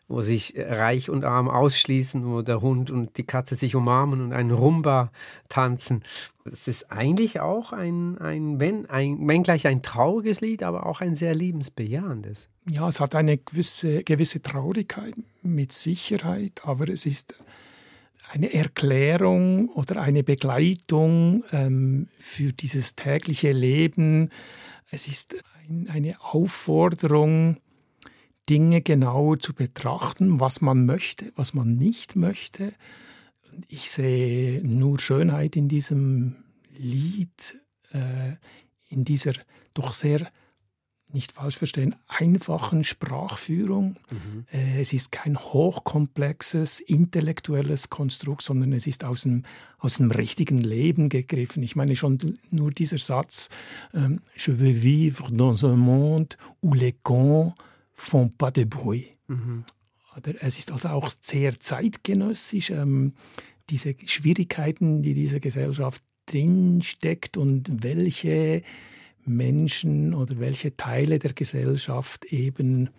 wo 0.08 0.22
sich 0.22 0.56
Reich 0.58 1.10
und 1.10 1.24
Arm 1.24 1.50
ausschließen, 1.50 2.26
wo 2.26 2.42
der 2.42 2.62
Hund 2.62 2.92
und 2.92 3.18
die 3.18 3.24
Katze 3.24 3.56
sich 3.56 3.76
umarmen 3.76 4.22
und 4.22 4.34
einen 4.34 4.52
Rumba 4.52 5.12
tanzen. 5.48 6.04
Es 6.44 6.68
ist 6.68 6.92
eigentlich 6.92 7.40
auch 7.40 7.72
ein, 7.72 8.18
ein, 8.18 8.60
wenn, 8.60 8.90
ein, 8.90 9.28
wenngleich 9.28 9.68
ein 9.68 9.82
trauriges 9.82 10.42
Lied, 10.42 10.64
aber 10.64 10.86
auch 10.86 11.02
ein 11.02 11.16
sehr 11.16 11.34
liebensbejahendes. 11.36 12.50
Ja, 12.70 12.88
es 12.88 13.00
hat 13.00 13.16
eine 13.16 13.38
gewisse, 13.38 14.04
gewisse 14.04 14.42
Traurigkeit 14.42 15.16
mit 15.42 15.72
Sicherheit, 15.72 16.62
aber 16.64 16.90
es 16.90 17.06
ist 17.06 17.36
eine 18.30 18.54
Erklärung 18.54 19.70
oder 19.70 20.02
eine 20.02 20.24
Begleitung 20.24 21.44
ähm, 21.52 22.08
für 22.20 22.54
dieses 22.54 22.96
tägliche 22.96 23.52
Leben. 23.52 24.30
Es 24.90 25.08
ist 25.08 25.44
ein, 25.68 25.90
eine 25.90 26.22
Aufforderung, 26.22 27.58
Dinge 28.50 28.82
genauer 28.82 29.40
zu 29.40 29.54
betrachten, 29.54 30.40
was 30.40 30.62
man 30.62 30.86
möchte, 30.86 31.32
was 31.36 31.54
man 31.54 31.76
nicht 31.76 32.16
möchte. 32.16 32.74
Ich 33.68 33.92
sehe 33.92 34.62
nur 34.66 35.00
Schönheit 35.00 35.56
in 35.56 35.68
diesem 35.68 36.36
Lied, 36.76 37.60
äh, 37.92 38.36
in 38.90 39.06
dieser 39.06 39.34
doch 39.74 39.94
sehr 39.94 40.32
nicht 41.14 41.32
falsch 41.32 41.58
verstehen, 41.58 41.96
einfachen 42.08 42.84
Sprachführung. 42.84 43.98
Mhm. 44.12 44.46
Äh, 44.52 44.82
es 44.82 44.94
ist 44.94 45.12
kein 45.12 45.38
hochkomplexes, 45.38 46.80
intellektuelles 46.80 47.90
Konstrukt, 47.90 48.44
sondern 48.44 48.74
es 48.74 48.88
ist 48.88 49.04
aus 49.04 49.24
dem, 49.24 49.44
aus 49.78 49.98
dem 49.98 50.12
richtigen 50.12 50.60
Leben 50.60 51.10
gegriffen. 51.10 51.64
Ich 51.64 51.76
meine 51.76 51.96
schon 51.96 52.18
nur 52.50 52.72
dieser 52.72 52.98
Satz, 52.98 53.50
ähm, 53.94 54.22
Je 54.36 54.54
veux 54.54 54.82
vivre 54.82 55.32
dans 55.32 55.64
un 55.64 55.78
monde 55.78 56.36
où 56.62 56.74
les 56.74 56.96
cons 57.04 57.54
font 57.94 58.30
pas 58.38 58.52
de 58.52 58.66
bruit. 58.66 59.18
Mhm. 59.28 59.66
Es 60.42 60.60
ist 60.60 60.72
also 60.72 60.90
auch 60.90 61.10
sehr 61.22 61.60
zeitgenössisch, 61.60 62.72
ähm, 62.72 63.14
diese 63.70 63.96
Schwierigkeiten, 64.06 65.02
die 65.02 65.14
diese 65.14 65.40
Gesellschaft 65.40 66.04
drinsteckt 66.26 67.38
und 67.38 67.84
welche 67.84 68.64
Menschen 69.26 70.14
oder 70.14 70.40
welche 70.40 70.76
Teile 70.76 71.20
der 71.20 71.34
Gesellschaft 71.34 72.26
eben 72.26 72.90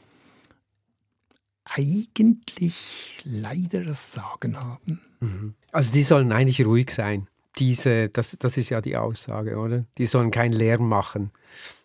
eigentlich 1.65 3.23
leider 3.25 3.85
das 3.85 4.13
Sagen 4.13 4.59
haben. 4.59 5.01
Mhm. 5.21 5.55
Also 5.71 5.93
die 5.93 6.03
sollen 6.03 6.33
eigentlich 6.33 6.65
ruhig 6.65 6.91
sein. 6.91 7.29
Diese, 7.59 8.09
das, 8.09 8.37
das 8.39 8.57
ist 8.57 8.71
ja 8.71 8.81
die 8.81 8.97
Aussage, 8.97 9.57
oder? 9.57 9.85
Die 9.99 10.07
sollen 10.07 10.31
keinen 10.31 10.55
Lärm 10.55 10.89
machen. 10.89 11.31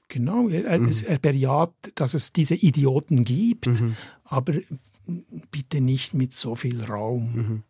Genau, 0.08 0.48
er, 0.48 0.80
mhm. 0.80 0.92
er 1.06 1.20
bejaht, 1.20 1.74
dass 1.96 2.14
es 2.14 2.32
diese 2.32 2.56
Idioten 2.56 3.26
gibt, 3.26 3.68
mhm. 3.68 3.98
aber 4.24 4.54
bitte 5.52 5.82
nicht 5.82 6.14
mit 6.14 6.34
so 6.34 6.56
viel 6.56 6.82
Raum. 6.84 7.64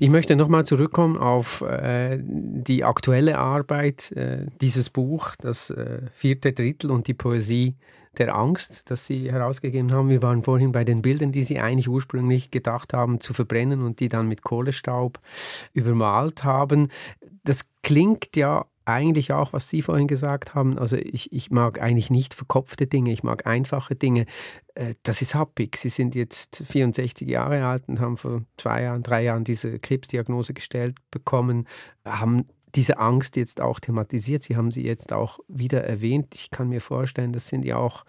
Ich 0.00 0.08
möchte 0.10 0.36
nochmal 0.36 0.64
zurückkommen 0.64 1.16
auf 1.16 1.62
äh, 1.62 2.18
die 2.22 2.84
aktuelle 2.84 3.38
Arbeit, 3.38 4.12
äh, 4.12 4.46
dieses 4.60 4.90
Buch, 4.90 5.34
das 5.40 5.70
äh, 5.70 6.02
vierte 6.14 6.52
Drittel 6.52 6.90
und 6.90 7.06
die 7.06 7.14
Poesie 7.14 7.76
der 8.16 8.34
Angst, 8.34 8.90
das 8.90 9.06
Sie 9.06 9.30
herausgegeben 9.30 9.92
haben. 9.92 10.08
Wir 10.08 10.22
waren 10.22 10.42
vorhin 10.42 10.72
bei 10.72 10.84
den 10.84 11.02
Bildern, 11.02 11.32
die 11.32 11.42
Sie 11.42 11.58
eigentlich 11.58 11.88
ursprünglich 11.88 12.50
gedacht 12.50 12.92
haben 12.92 13.20
zu 13.20 13.32
verbrennen 13.32 13.82
und 13.82 14.00
die 14.00 14.08
dann 14.08 14.28
mit 14.28 14.42
Kohlestaub 14.42 15.20
übermalt 15.72 16.44
haben. 16.44 16.88
Das 17.44 17.66
klingt 17.82 18.36
ja 18.36 18.66
eigentlich 18.88 19.32
auch, 19.32 19.52
was 19.52 19.68
Sie 19.68 19.82
vorhin 19.82 20.06
gesagt 20.06 20.54
haben. 20.54 20.78
Also 20.78 20.96
ich, 20.96 21.32
ich 21.32 21.50
mag 21.50 21.80
eigentlich 21.80 22.10
nicht 22.10 22.34
verkopfte 22.34 22.86
Dinge, 22.86 23.12
ich 23.12 23.22
mag 23.22 23.46
einfache 23.46 23.94
Dinge. 23.94 24.24
Äh, 24.74 24.94
das 25.02 25.22
ist 25.22 25.34
happig. 25.34 25.76
Sie 25.76 25.90
sind 25.90 26.14
jetzt 26.14 26.62
64 26.66 27.28
Jahre 27.28 27.64
alt 27.66 27.84
und 27.86 28.00
haben 28.00 28.16
vor 28.16 28.42
zwei 28.56 28.82
Jahren, 28.82 29.02
drei 29.02 29.22
Jahren 29.24 29.44
diese 29.44 29.78
Krebsdiagnose 29.78 30.54
gestellt 30.54 30.96
bekommen, 31.10 31.68
haben 32.04 32.46
diese 32.74 32.98
Angst 32.98 33.36
jetzt 33.36 33.60
auch 33.60 33.78
thematisiert. 33.78 34.42
Sie 34.42 34.56
haben 34.56 34.70
sie 34.70 34.84
jetzt 34.84 35.12
auch 35.12 35.38
wieder 35.48 35.84
erwähnt. 35.84 36.34
Ich 36.34 36.50
kann 36.50 36.68
mir 36.68 36.80
vorstellen, 36.80 37.32
das 37.32 37.48
sind 37.48 37.64
ja 37.64 37.76
auch 37.76 38.04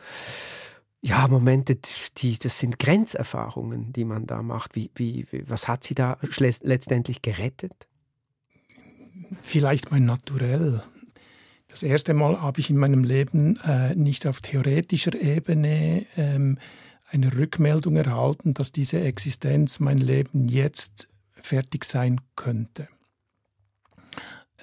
ja, 1.02 1.28
Momente, 1.28 1.78
die, 2.18 2.38
das 2.38 2.60
sind 2.60 2.78
Grenzerfahrungen, 2.78 3.94
die 3.94 4.04
man 4.04 4.28
da 4.28 4.42
macht. 4.44 4.76
Wie, 4.76 4.92
wie, 4.96 5.26
was 5.48 5.68
hat 5.68 5.84
sie 5.84 5.96
da 5.96 6.18
letztendlich 6.62 7.22
gerettet? 7.22 7.88
Vielleicht 9.42 9.92
mein 9.92 10.06
Naturell. 10.06 10.84
Das 11.68 11.84
erste 11.84 12.14
Mal 12.14 12.42
habe 12.42 12.60
ich 12.60 12.70
in 12.70 12.78
meinem 12.78 13.04
Leben 13.04 13.58
äh, 13.58 13.96
nicht 13.96 14.26
auf 14.26 14.42
theoretischer 14.42 15.14
Ebene 15.14 16.06
ähm, 16.18 16.58
eine 17.12 17.36
Rückmeldung 17.36 17.96
erhalten, 17.96 18.54
dass 18.54 18.72
diese 18.72 19.00
Existenz, 19.02 19.80
mein 19.80 19.98
Leben 19.98 20.48
jetzt 20.48 21.10
fertig 21.34 21.86
sein 21.86 22.22
könnte. 22.36 22.88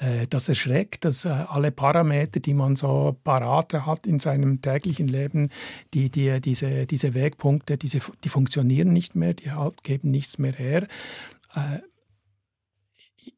Äh, 0.01 0.27
das 0.29 0.49
erschreckt, 0.49 1.05
dass 1.05 1.25
äh, 1.25 1.29
alle 1.29 1.71
Parameter, 1.71 2.41
die 2.41 2.55
man 2.55 2.77
so 2.77 3.17
parate 3.25 3.87
hat 3.87 4.07
in 4.07 4.19
seinem 4.19 4.61
täglichen 4.61 5.09
Leben, 5.09 5.51
die, 5.95 6.11
die, 6.11 6.41
diese, 6.41 6.87
diese 6.87 7.15
Wegpunkte, 7.15 7.77
diese, 7.77 8.01
die 8.25 8.29
funktionieren 8.29 8.93
nicht 8.93 9.15
mehr, 9.15 9.35
die 9.35 9.53
halt 9.53 9.83
geben 9.83 10.11
nichts 10.11 10.39
mehr 10.39 10.53
her. 10.53 10.87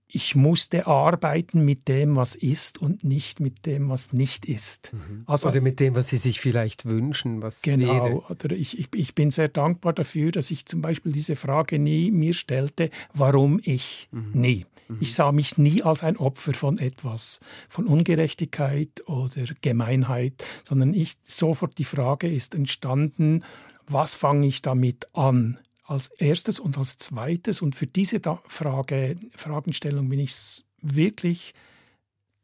Ich 0.07 0.35
musste 0.35 0.87
arbeiten 0.87 1.65
mit 1.65 1.87
dem, 1.87 2.17
was 2.17 2.35
ist 2.35 2.79
und 2.79 3.05
nicht 3.05 3.41
mit 3.41 3.67
dem, 3.67 3.91
was 3.91 4.13
nicht 4.13 4.47
ist. 4.47 4.93
Mhm. 4.93 5.25
Also, 5.27 5.49
oder 5.49 5.61
mit 5.61 5.81
dem, 5.81 5.95
was 5.95 6.09
Sie 6.09 6.17
sich 6.17 6.41
vielleicht 6.41 6.87
wünschen, 6.87 7.43
was 7.43 7.61
genau, 7.61 7.89
wäre. 7.89 8.15
Oder 8.31 8.57
ich, 8.57 8.79
ich, 8.79 8.89
ich 8.95 9.15
bin 9.15 9.31
sehr 9.31 9.49
dankbar 9.49 9.93
dafür, 9.93 10.33
dass 10.33 10.51
ich 10.51 10.65
zum 10.65 10.81
Beispiel 10.81 11.13
diese 11.13 11.37
Frage 11.37 11.79
nie 11.79 12.11
mir 12.11 12.33
stellte, 12.33 12.91
warum 13.13 13.61
ich? 13.63 14.09
Mhm. 14.11 14.31
Nie. 14.33 14.67
Mhm. 14.89 14.99
Ich 15.01 15.15
sah 15.15 15.33
mich 15.33 15.59
nie 15.59 15.83
als 15.83 16.03
ein 16.03 16.17
Opfer 16.17 16.55
von 16.55 16.79
etwas, 16.79 17.41
von 17.69 17.87
Ungerechtigkeit 17.87 19.07
oder 19.07 19.45
Gemeinheit, 19.61 20.45
sondern 20.67 20.95
ich 20.95 21.17
sofort 21.23 21.77
die 21.79 21.85
Frage 21.85 22.33
ist 22.33 22.55
entstanden, 22.55 23.45
was 23.87 24.15
fange 24.15 24.47
ich 24.47 24.63
damit 24.63 25.15
an? 25.15 25.59
Als 25.89 26.09
erstes 26.09 26.61
und 26.61 26.77
als 26.77 26.99
zweites. 26.99 27.63
Und 27.63 27.75
für 27.75 27.87
diese 27.87 28.21
Frage, 28.47 29.17
Fragestellung 29.35 30.09
bin 30.09 30.21
ich 30.21 30.65
wirklich 30.83 31.55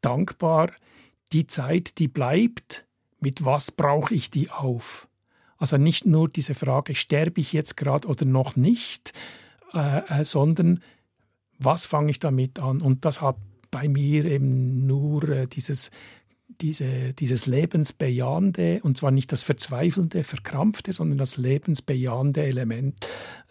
dankbar. 0.01 0.71
Die 1.31 1.47
Zeit, 1.47 1.99
die 1.99 2.07
bleibt, 2.07 2.85
mit 3.19 3.45
was 3.45 3.71
brauche 3.71 4.13
ich 4.13 4.31
die 4.31 4.49
auf? 4.49 5.07
Also 5.57 5.77
nicht 5.77 6.05
nur 6.05 6.27
diese 6.27 6.55
Frage, 6.55 6.95
sterbe 6.95 7.39
ich 7.39 7.53
jetzt 7.53 7.77
gerade 7.77 8.07
oder 8.07 8.25
noch 8.25 8.55
nicht, 8.55 9.13
äh, 9.73 10.21
äh, 10.21 10.25
sondern 10.25 10.81
was 11.59 11.85
fange 11.85 12.11
ich 12.11 12.19
damit 12.19 12.59
an? 12.59 12.81
Und 12.81 13.05
das 13.05 13.21
hat 13.21 13.37
bei 13.69 13.87
mir 13.87 14.25
eben 14.25 14.85
nur 14.87 15.29
äh, 15.29 15.47
dieses 15.47 15.91
diese, 16.47 17.13
dieses 17.13 17.45
lebensbejahende, 17.45 18.79
und 18.83 18.97
zwar 18.97 19.11
nicht 19.11 19.31
das 19.31 19.43
verzweifelnde, 19.43 20.23
verkrampfte, 20.23 20.93
sondern 20.93 21.17
das 21.17 21.37
lebensbejahende 21.37 22.43
Element 22.43 22.95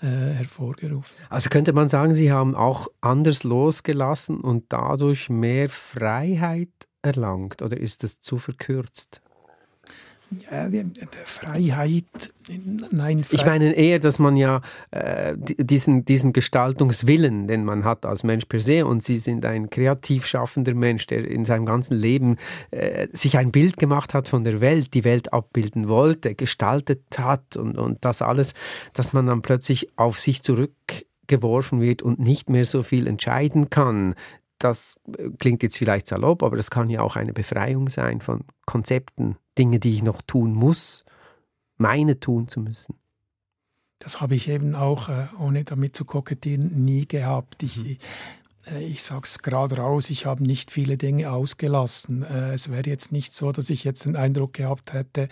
äh, 0.00 0.06
hervorgerufen. 0.06 1.16
Also 1.28 1.50
könnte 1.50 1.72
man 1.72 1.88
sagen, 1.88 2.14
Sie 2.14 2.32
haben 2.32 2.54
auch 2.54 2.88
anders 3.00 3.44
losgelassen 3.44 4.40
und 4.40 4.64
dadurch 4.68 5.28
mehr 5.28 5.68
Freiheit 5.68 6.70
erlangt, 7.02 7.62
oder 7.62 7.76
ist 7.76 8.02
das 8.02 8.20
zu 8.20 8.38
verkürzt? 8.38 9.20
Ja, 10.30 10.68
Freiheit, 11.24 12.04
nein. 12.90 13.24
Freiheit. 13.24 13.32
Ich 13.32 13.46
meine 13.46 13.72
eher, 13.72 13.98
dass 13.98 14.18
man 14.18 14.36
ja 14.36 14.62
äh, 14.90 15.34
diesen, 15.38 16.04
diesen 16.04 16.32
Gestaltungswillen, 16.32 17.46
den 17.46 17.64
man 17.64 17.84
hat 17.84 18.04
als 18.06 18.24
Mensch 18.24 18.46
per 18.46 18.60
se, 18.60 18.86
und 18.86 19.04
Sie 19.04 19.18
sind 19.18 19.44
ein 19.44 19.70
kreativ 19.70 20.26
schaffender 20.26 20.74
Mensch, 20.74 21.06
der 21.06 21.28
in 21.28 21.44
seinem 21.44 21.66
ganzen 21.66 21.94
Leben 21.94 22.36
äh, 22.70 23.08
sich 23.12 23.38
ein 23.38 23.52
Bild 23.52 23.76
gemacht 23.76 24.14
hat 24.14 24.28
von 24.28 24.44
der 24.44 24.60
Welt, 24.60 24.94
die 24.94 25.04
Welt 25.04 25.32
abbilden 25.32 25.88
wollte, 25.88 26.34
gestaltet 26.34 27.02
hat 27.16 27.56
und, 27.56 27.78
und 27.78 28.04
das 28.04 28.22
alles, 28.22 28.54
dass 28.92 29.12
man 29.12 29.26
dann 29.26 29.42
plötzlich 29.42 29.88
auf 29.96 30.18
sich 30.18 30.42
zurückgeworfen 30.42 31.80
wird 31.80 32.02
und 32.02 32.18
nicht 32.18 32.50
mehr 32.50 32.64
so 32.64 32.82
viel 32.82 33.06
entscheiden 33.06 33.70
kann 33.70 34.14
das 34.58 34.96
äh, 35.18 35.30
klingt 35.38 35.62
jetzt 35.62 35.76
vielleicht 35.76 36.06
salopp, 36.06 36.42
aber 36.42 36.56
das 36.56 36.70
kann 36.70 36.90
ja 36.90 37.00
auch 37.00 37.16
eine 37.16 37.32
Befreiung 37.32 37.88
sein 37.88 38.20
von 38.20 38.44
Konzepten, 38.66 39.36
Dinge, 39.58 39.78
die 39.78 39.92
ich 39.92 40.02
noch 40.02 40.22
tun 40.22 40.52
muss, 40.52 41.04
meine 41.76 42.20
tun 42.20 42.48
zu 42.48 42.60
müssen. 42.60 42.96
Das 43.98 44.20
habe 44.20 44.34
ich 44.34 44.48
eben 44.48 44.74
auch, 44.74 45.08
äh, 45.08 45.26
ohne 45.38 45.64
damit 45.64 45.96
zu 45.96 46.04
kokettieren, 46.04 46.84
nie 46.84 47.06
gehabt. 47.06 47.62
Ich, 47.62 47.78
mhm. 47.78 47.96
Äh, 48.70 48.84
ich 48.84 49.02
sage 49.02 49.22
es 49.24 49.38
gerade 49.40 49.76
raus, 49.76 50.10
ich 50.10 50.26
habe 50.26 50.44
nicht 50.44 50.70
viele 50.70 50.96
Dinge 50.96 51.30
ausgelassen. 51.32 52.22
Äh, 52.22 52.52
es 52.52 52.70
wäre 52.70 52.88
jetzt 52.88 53.12
nicht 53.12 53.34
so, 53.34 53.52
dass 53.52 53.70
ich 53.70 53.84
jetzt 53.84 54.04
den 54.04 54.16
Eindruck 54.16 54.54
gehabt 54.54 54.92
hätte, 54.92 55.28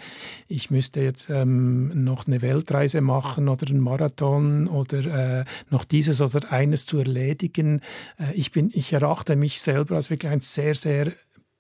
ich 0.48 0.70
müsste 0.70 1.00
jetzt 1.00 1.30
ähm, 1.30 2.04
noch 2.04 2.26
eine 2.26 2.42
Weltreise 2.42 3.00
machen 3.00 3.48
oder 3.48 3.66
einen 3.68 3.80
Marathon 3.80 4.68
oder 4.68 5.40
äh, 5.40 5.44
noch 5.70 5.84
dieses 5.84 6.20
oder 6.20 6.52
eines 6.52 6.86
zu 6.86 6.98
erledigen. 6.98 7.80
Äh, 8.18 8.34
ich, 8.34 8.52
bin, 8.52 8.70
ich 8.72 8.92
erachte 8.92 9.36
mich 9.36 9.60
selber 9.60 9.96
als 9.96 10.10
wirklich 10.10 10.32
ein 10.32 10.40
sehr, 10.40 10.74
sehr 10.74 11.12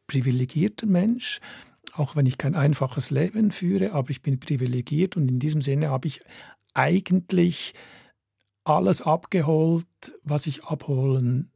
privilegierter 0.06 0.86
Mensch 0.86 1.40
auch 1.94 2.16
wenn 2.16 2.24
ich 2.24 2.38
kein 2.38 2.54
einfaches 2.54 3.10
Leben 3.10 3.50
führe, 3.50 3.92
aber 3.92 4.08
ich 4.08 4.22
bin 4.22 4.40
privilegiert 4.40 5.14
und 5.16 5.30
in 5.30 5.38
diesem 5.38 5.60
Sinne 5.60 5.90
habe 5.90 6.08
ich 6.08 6.22
eigentlich 6.72 7.74
alles 8.64 9.02
abgeholt, 9.02 9.86
was 10.22 10.46
ich 10.46 10.64
abholen 10.64 11.51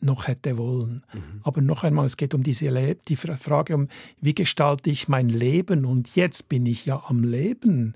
noch 0.00 0.26
hätte 0.26 0.58
wollen. 0.58 1.04
Mhm. 1.12 1.40
Aber 1.42 1.60
noch 1.60 1.84
einmal, 1.84 2.06
es 2.06 2.16
geht 2.16 2.34
um 2.34 2.42
diese 2.42 2.68
Le 2.68 2.96
die 3.08 3.16
Frage 3.16 3.74
um, 3.74 3.88
wie 4.20 4.34
gestalte 4.34 4.90
ich 4.90 5.08
mein 5.08 5.28
Leben? 5.28 5.84
Und 5.84 6.14
jetzt 6.14 6.48
bin 6.48 6.66
ich 6.66 6.86
ja 6.86 7.02
am 7.06 7.24
Leben. 7.24 7.94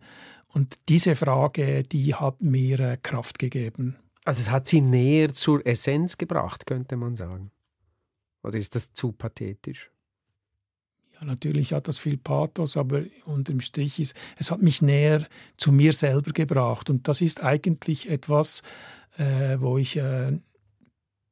Und 0.48 0.78
diese 0.88 1.14
Frage, 1.14 1.84
die 1.84 2.14
hat 2.14 2.42
mir 2.42 2.80
äh, 2.80 2.96
Kraft 2.96 3.38
gegeben. 3.38 3.96
Also 4.24 4.42
es 4.42 4.50
hat 4.50 4.66
Sie 4.66 4.80
näher 4.80 5.32
zur 5.32 5.64
Essenz 5.66 6.18
gebracht, 6.18 6.66
könnte 6.66 6.96
man 6.96 7.16
sagen. 7.16 7.50
Oder 8.42 8.58
ist 8.58 8.74
das 8.74 8.92
zu 8.92 9.12
pathetisch? 9.12 9.90
Ja, 11.14 11.26
natürlich 11.26 11.72
hat 11.72 11.88
das 11.88 11.98
viel 11.98 12.16
Pathos, 12.16 12.76
aber 12.76 13.02
unterm 13.26 13.60
Strich 13.60 14.00
ist, 14.00 14.14
es 14.36 14.50
hat 14.50 14.62
mich 14.62 14.82
näher 14.82 15.26
zu 15.56 15.72
mir 15.72 15.92
selber 15.92 16.32
gebracht. 16.32 16.90
Und 16.90 17.08
das 17.08 17.20
ist 17.20 17.42
eigentlich 17.42 18.10
etwas, 18.10 18.62
äh, 19.18 19.58
wo 19.60 19.78
ich 19.78 19.96
äh, 19.96 20.38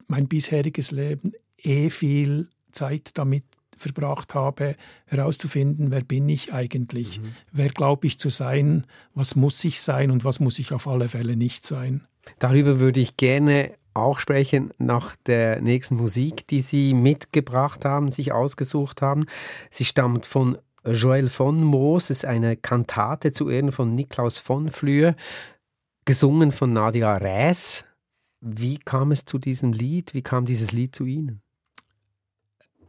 mein 0.09 0.27
bisheriges 0.27 0.91
Leben 0.91 1.33
eh 1.57 1.89
viel 1.89 2.49
Zeit 2.71 3.11
damit 3.17 3.43
verbracht 3.77 4.35
habe, 4.35 4.75
herauszufinden, 5.05 5.91
wer 5.91 6.01
bin 6.01 6.27
ich 6.27 6.53
eigentlich, 6.53 7.21
mhm. 7.21 7.33
wer 7.51 7.69
glaube 7.69 8.07
ich 8.07 8.19
zu 8.19 8.29
sein, 8.29 8.85
was 9.13 9.35
muss 9.35 9.63
ich 9.63 9.79
sein 9.79 10.11
und 10.11 10.25
was 10.25 10.39
muss 10.39 10.59
ich 10.59 10.73
auf 10.73 10.87
alle 10.87 11.07
Fälle 11.07 11.37
nicht 11.37 11.65
sein. 11.65 12.05
Darüber 12.39 12.79
würde 12.79 12.99
ich 12.99 13.15
gerne 13.17 13.71
auch 13.93 14.19
sprechen 14.19 14.71
nach 14.77 15.15
der 15.25 15.61
nächsten 15.61 15.95
Musik, 15.95 16.47
die 16.47 16.61
Sie 16.61 16.93
mitgebracht 16.93 17.85
haben, 17.85 18.11
sich 18.11 18.31
ausgesucht 18.31 19.01
haben. 19.01 19.25
Sie 19.71 19.85
stammt 19.85 20.25
von 20.25 20.57
Joël 20.85 21.29
von 21.29 21.63
Moos, 21.63 22.09
ist 22.09 22.25
eine 22.25 22.55
Kantate 22.55 23.31
zu 23.31 23.49
Ehren 23.49 23.71
von 23.71 23.95
Niklaus 23.95 24.37
von 24.37 24.69
Flür, 24.69 25.15
gesungen 26.05 26.51
von 26.51 26.73
Nadia 26.73 27.15
Räs. 27.15 27.85
Wie 28.41 28.77
kam 28.77 29.11
es 29.11 29.25
zu 29.25 29.37
diesem 29.37 29.73
Lied? 29.73 30.13
Wie 30.13 30.21
kam 30.21 30.45
dieses 30.45 30.71
Lied 30.71 30.95
zu 30.95 31.05
Ihnen? 31.05 31.41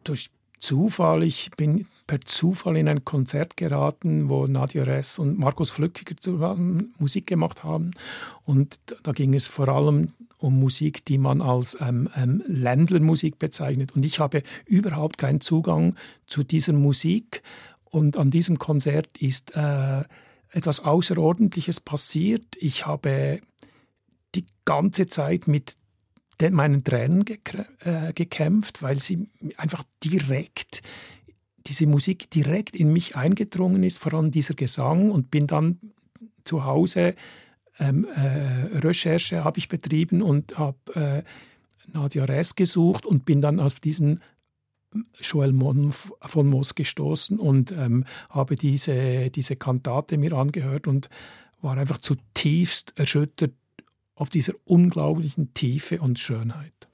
Durch 0.04 0.30
Zufall. 0.60 1.24
Ich 1.24 1.50
bin 1.52 1.86
per 2.06 2.20
Zufall 2.20 2.76
in 2.76 2.88
ein 2.88 3.04
Konzert 3.04 3.56
geraten, 3.56 4.28
wo 4.28 4.46
Nadia 4.46 4.84
Ress 4.84 5.18
und 5.18 5.38
Markus 5.38 5.70
Flückiger 5.70 6.16
zusammen 6.18 6.94
Musik 6.98 7.26
gemacht 7.26 7.64
haben. 7.64 7.92
Und 8.44 8.78
da 9.02 9.12
ging 9.12 9.34
es 9.34 9.46
vor 9.46 9.68
allem 9.68 10.12
um 10.38 10.60
Musik, 10.60 11.04
die 11.04 11.18
man 11.18 11.40
als 11.40 11.78
ähm, 11.80 12.08
ähm, 12.14 12.42
Ländlermusik 12.46 13.38
bezeichnet. 13.38 13.96
Und 13.96 14.04
ich 14.04 14.20
habe 14.20 14.42
überhaupt 14.66 15.18
keinen 15.18 15.40
Zugang 15.40 15.96
zu 16.26 16.44
dieser 16.44 16.74
Musik. 16.74 17.42
Und 17.84 18.16
an 18.16 18.30
diesem 18.30 18.58
Konzert 18.58 19.18
ist 19.18 19.56
äh, 19.56 20.02
etwas 20.50 20.80
Außerordentliches 20.80 21.80
passiert. 21.80 22.44
Ich 22.58 22.86
habe 22.86 23.40
die 24.34 24.46
ganze 24.64 25.06
Zeit 25.06 25.48
mit 25.48 25.76
meinen 26.40 26.84
Tränen 26.84 27.26
äh, 27.80 28.12
gekämpft, 28.14 28.82
weil 28.82 28.98
sie 29.00 29.28
einfach 29.58 29.84
direkt, 30.02 30.82
diese 31.66 31.86
Musik 31.86 32.30
direkt 32.30 32.74
in 32.74 32.92
mich 32.92 33.14
eingedrungen 33.16 33.82
ist, 33.82 33.98
vor 33.98 34.14
allem 34.14 34.30
dieser 34.30 34.54
Gesang 34.54 35.10
und 35.10 35.30
bin 35.30 35.46
dann 35.46 35.78
zu 36.44 36.64
Hause 36.64 37.14
ähm, 37.80 38.06
äh, 38.14 38.78
Recherche 38.78 39.42
habe 39.42 39.58
ich 39.58 39.68
betrieben 39.68 40.22
und 40.22 40.58
habe 40.58 40.78
äh, 40.94 41.22
Nadia 41.92 42.24
Ress 42.24 42.54
gesucht 42.54 43.06
und 43.06 43.24
bin 43.24 43.40
dann 43.40 43.58
auf 43.58 43.80
diesen 43.80 44.22
Joel 45.20 45.52
Mon 45.52 45.92
von 45.92 46.48
Moss 46.48 46.74
gestoßen 46.74 47.38
und 47.38 47.72
ähm, 47.72 48.04
habe 48.28 48.56
diese, 48.56 49.30
diese 49.30 49.56
Kantate 49.56 50.18
mir 50.18 50.32
angehört 50.32 50.86
und 50.86 51.08
war 51.62 51.76
einfach 51.76 52.00
zutiefst 52.00 52.98
erschüttert 52.98 53.52
auf 54.20 54.28
dieser 54.28 54.52
unglaublichen 54.64 55.54
Tiefe 55.54 56.00
und 56.00 56.18
Schönheit. 56.18 56.88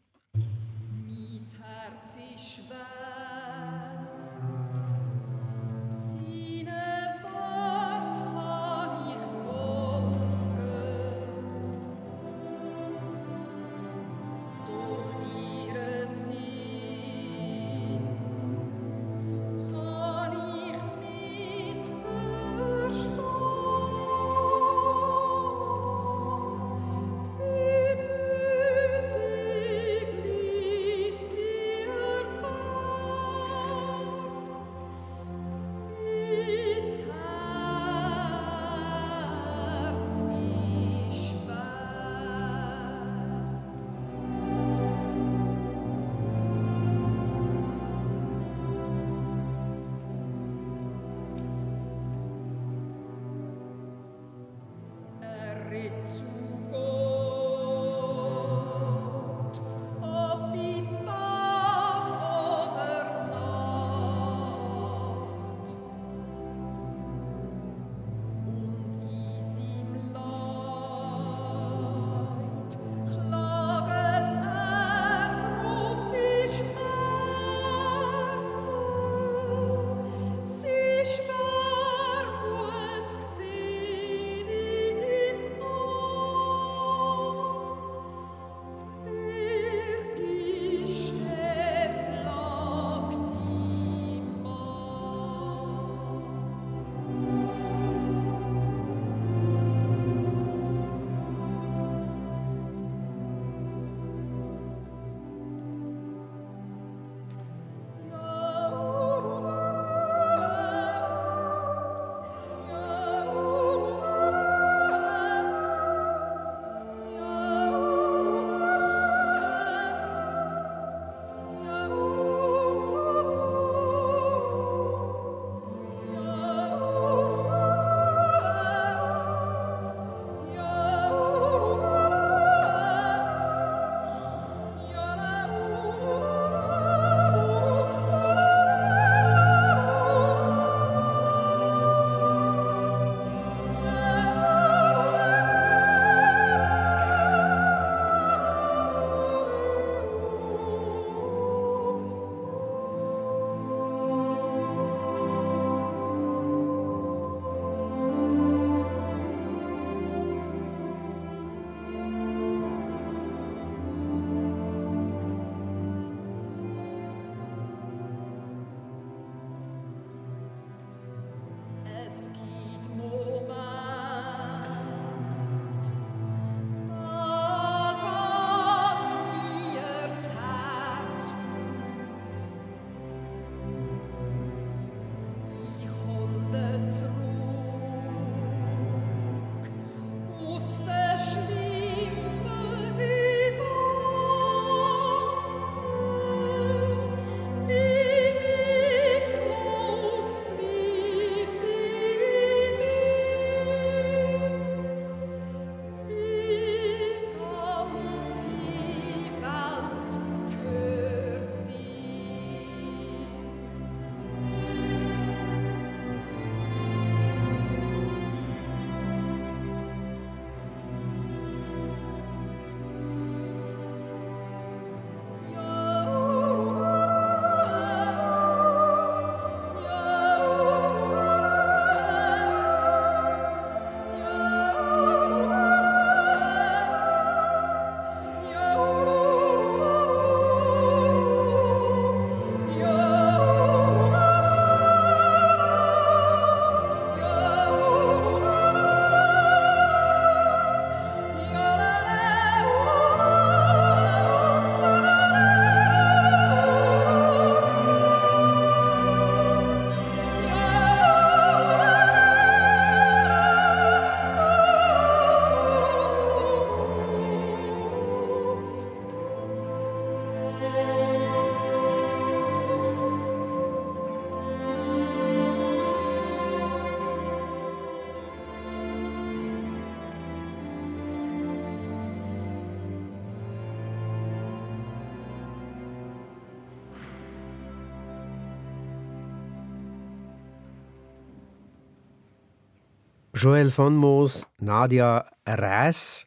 Joel 293.38 293.70
von 293.70 293.94
Moos, 293.94 294.46
Nadia 294.62 295.26
Räs, 295.46 296.26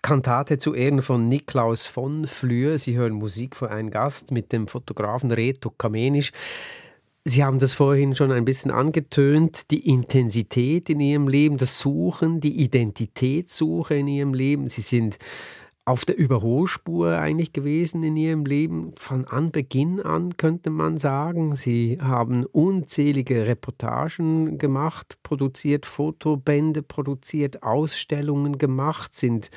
Kantate 0.00 0.56
zu 0.56 0.72
Ehren 0.72 1.02
von 1.02 1.28
Niklaus 1.28 1.84
von 1.84 2.26
Flür. 2.26 2.78
Sie 2.78 2.96
hören 2.96 3.12
Musik 3.12 3.54
von 3.54 3.68
einem 3.68 3.90
Gast 3.90 4.30
mit 4.30 4.52
dem 4.52 4.66
Fotografen 4.66 5.30
Reto 5.30 5.68
Kamenisch. 5.68 6.32
Sie 7.26 7.44
haben 7.44 7.58
das 7.58 7.74
vorhin 7.74 8.16
schon 8.16 8.32
ein 8.32 8.46
bisschen 8.46 8.70
angetönt, 8.70 9.70
die 9.70 9.86
Intensität 9.86 10.88
in 10.88 11.00
Ihrem 11.00 11.28
Leben, 11.28 11.58
das 11.58 11.78
Suchen, 11.78 12.40
die 12.40 12.62
Identitätssuche 12.62 13.96
in 13.96 14.08
Ihrem 14.08 14.32
Leben. 14.32 14.66
Sie 14.68 14.80
sind 14.80 15.18
auf 15.86 16.04
der 16.04 16.18
Überholspur 16.18 17.12
eigentlich 17.12 17.52
gewesen 17.52 18.02
in 18.02 18.16
ihrem 18.16 18.44
Leben. 18.44 18.92
Von 18.96 19.24
Anbeginn 19.24 20.00
an 20.00 20.36
könnte 20.36 20.68
man 20.70 20.98
sagen. 20.98 21.54
Sie 21.54 21.98
haben 22.02 22.44
unzählige 22.44 23.46
Reportagen 23.46 24.58
gemacht, 24.58 25.16
produziert 25.22 25.86
Fotobände, 25.86 26.82
produziert 26.82 27.62
Ausstellungen 27.62 28.58
gemacht, 28.58 29.14
sind 29.14 29.50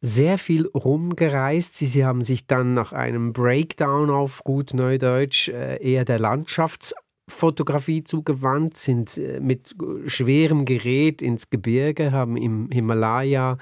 sehr 0.00 0.38
viel 0.38 0.66
rumgereist. 0.66 1.76
Sie, 1.76 1.86
sie 1.86 2.06
haben 2.06 2.24
sich 2.24 2.46
dann 2.46 2.72
nach 2.72 2.92
einem 2.92 3.34
Breakdown 3.34 4.08
auf 4.08 4.42
gut 4.44 4.72
Neudeutsch 4.72 5.48
äh, 5.48 5.76
eher 5.76 6.06
der 6.06 6.18
Landschafts 6.18 6.94
Fotografie 7.30 8.04
zugewandt, 8.04 8.76
sind 8.76 9.16
äh, 9.18 9.40
mit 9.40 9.74
schwerem 10.06 10.64
Gerät 10.64 11.22
ins 11.22 11.50
Gebirge, 11.50 12.12
haben 12.12 12.36
im 12.36 12.70
Himalaya 12.70 13.58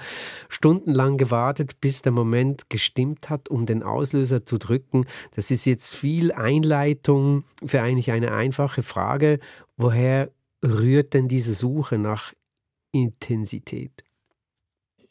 stundenlang 0.49 1.17
gewartet, 1.17 1.79
bis 1.81 2.01
der 2.01 2.11
Moment 2.11 2.69
gestimmt 2.69 3.29
hat, 3.29 3.49
um 3.49 3.65
den 3.65 3.83
Auslöser 3.83 4.45
zu 4.45 4.57
drücken. 4.57 5.05
Das 5.35 5.51
ist 5.51 5.65
jetzt 5.65 5.95
viel 5.95 6.31
Einleitung 6.31 7.43
für 7.65 7.81
eigentlich 7.81 8.11
eine 8.11 8.31
einfache 8.31 8.83
Frage. 8.83 9.39
Woher 9.77 10.29
rührt 10.63 11.13
denn 11.13 11.27
diese 11.27 11.53
Suche 11.53 11.97
nach 11.97 12.33
Intensität? 12.91 14.03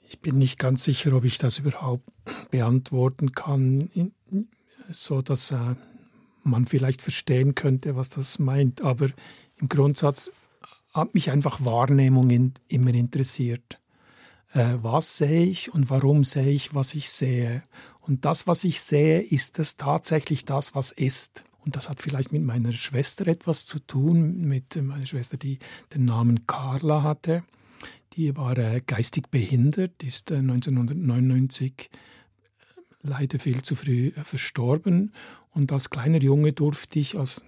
Ich 0.09 0.21
bin 0.21 0.37
nicht 0.37 0.59
ganz 0.59 0.85
sicher, 0.85 1.15
ob 1.15 1.25
ich 1.25 1.39
das 1.39 1.59
überhaupt 1.59 2.05
beantworten 2.51 3.33
kann, 3.33 3.91
so 4.91 5.23
dass 5.23 5.51
äh, 5.51 5.75
man 6.49 6.67
vielleicht 6.67 7.03
verstehen 7.03 7.55
könnte, 7.55 7.97
was 7.97 8.11
das 8.11 8.39
meint. 8.39 8.83
Aber 8.83 9.09
im 9.61 9.69
Grundsatz 9.69 10.31
hat 10.93 11.15
mich 11.15 11.31
einfach 11.31 11.65
Wahrnehmung 11.65 12.31
in, 12.31 12.55
immer 12.69 12.95
interessiert. 12.95 13.79
Äh, 14.53 14.75
was 14.83 15.19
sehe 15.19 15.45
ich 15.45 15.73
und 15.73 15.91
warum 15.91 16.25
sehe 16.25 16.51
ich, 16.51 16.75
was 16.75 16.95
ich 16.95 17.11
sehe? 17.11 17.63
Und 18.01 18.25
das, 18.25 18.47
was 18.47 18.65
ich 18.65 18.81
sehe, 18.81 19.21
ist 19.21 19.59
es 19.59 19.77
tatsächlich 19.77 20.45
das, 20.45 20.75
was 20.75 20.91
ist. 20.93 21.45
Und 21.65 21.77
das 21.77 21.89
hat 21.91 22.01
vielleicht 22.01 22.33
mit 22.33 22.43
meiner 22.43 22.73
Schwester 22.73 23.27
etwas 23.27 23.67
zu 23.67 23.79
tun, 23.79 24.41
mit 24.41 24.81
meiner 24.83 25.05
Schwester, 25.05 25.37
die 25.37 25.59
den 25.95 26.07
Namen 26.07 26.47
Carla 26.47 27.03
hatte. 27.03 27.45
Die 28.15 28.35
war 28.37 28.57
äh, 28.57 28.81
geistig 28.87 29.29
behindert, 29.31 30.03
ist 30.03 30.31
äh, 30.31 30.37
1999 30.37 31.91
leider 33.03 33.39
viel 33.39 33.63
zu 33.63 33.75
früh 33.75 34.09
äh, 34.09 34.25
verstorben. 34.25 35.13
Und 35.53 35.73
als 35.73 35.91
kleiner 35.91 36.21
Junge 36.21 36.53
durfte 36.53 36.99
ich, 36.99 37.19
als 37.19 37.43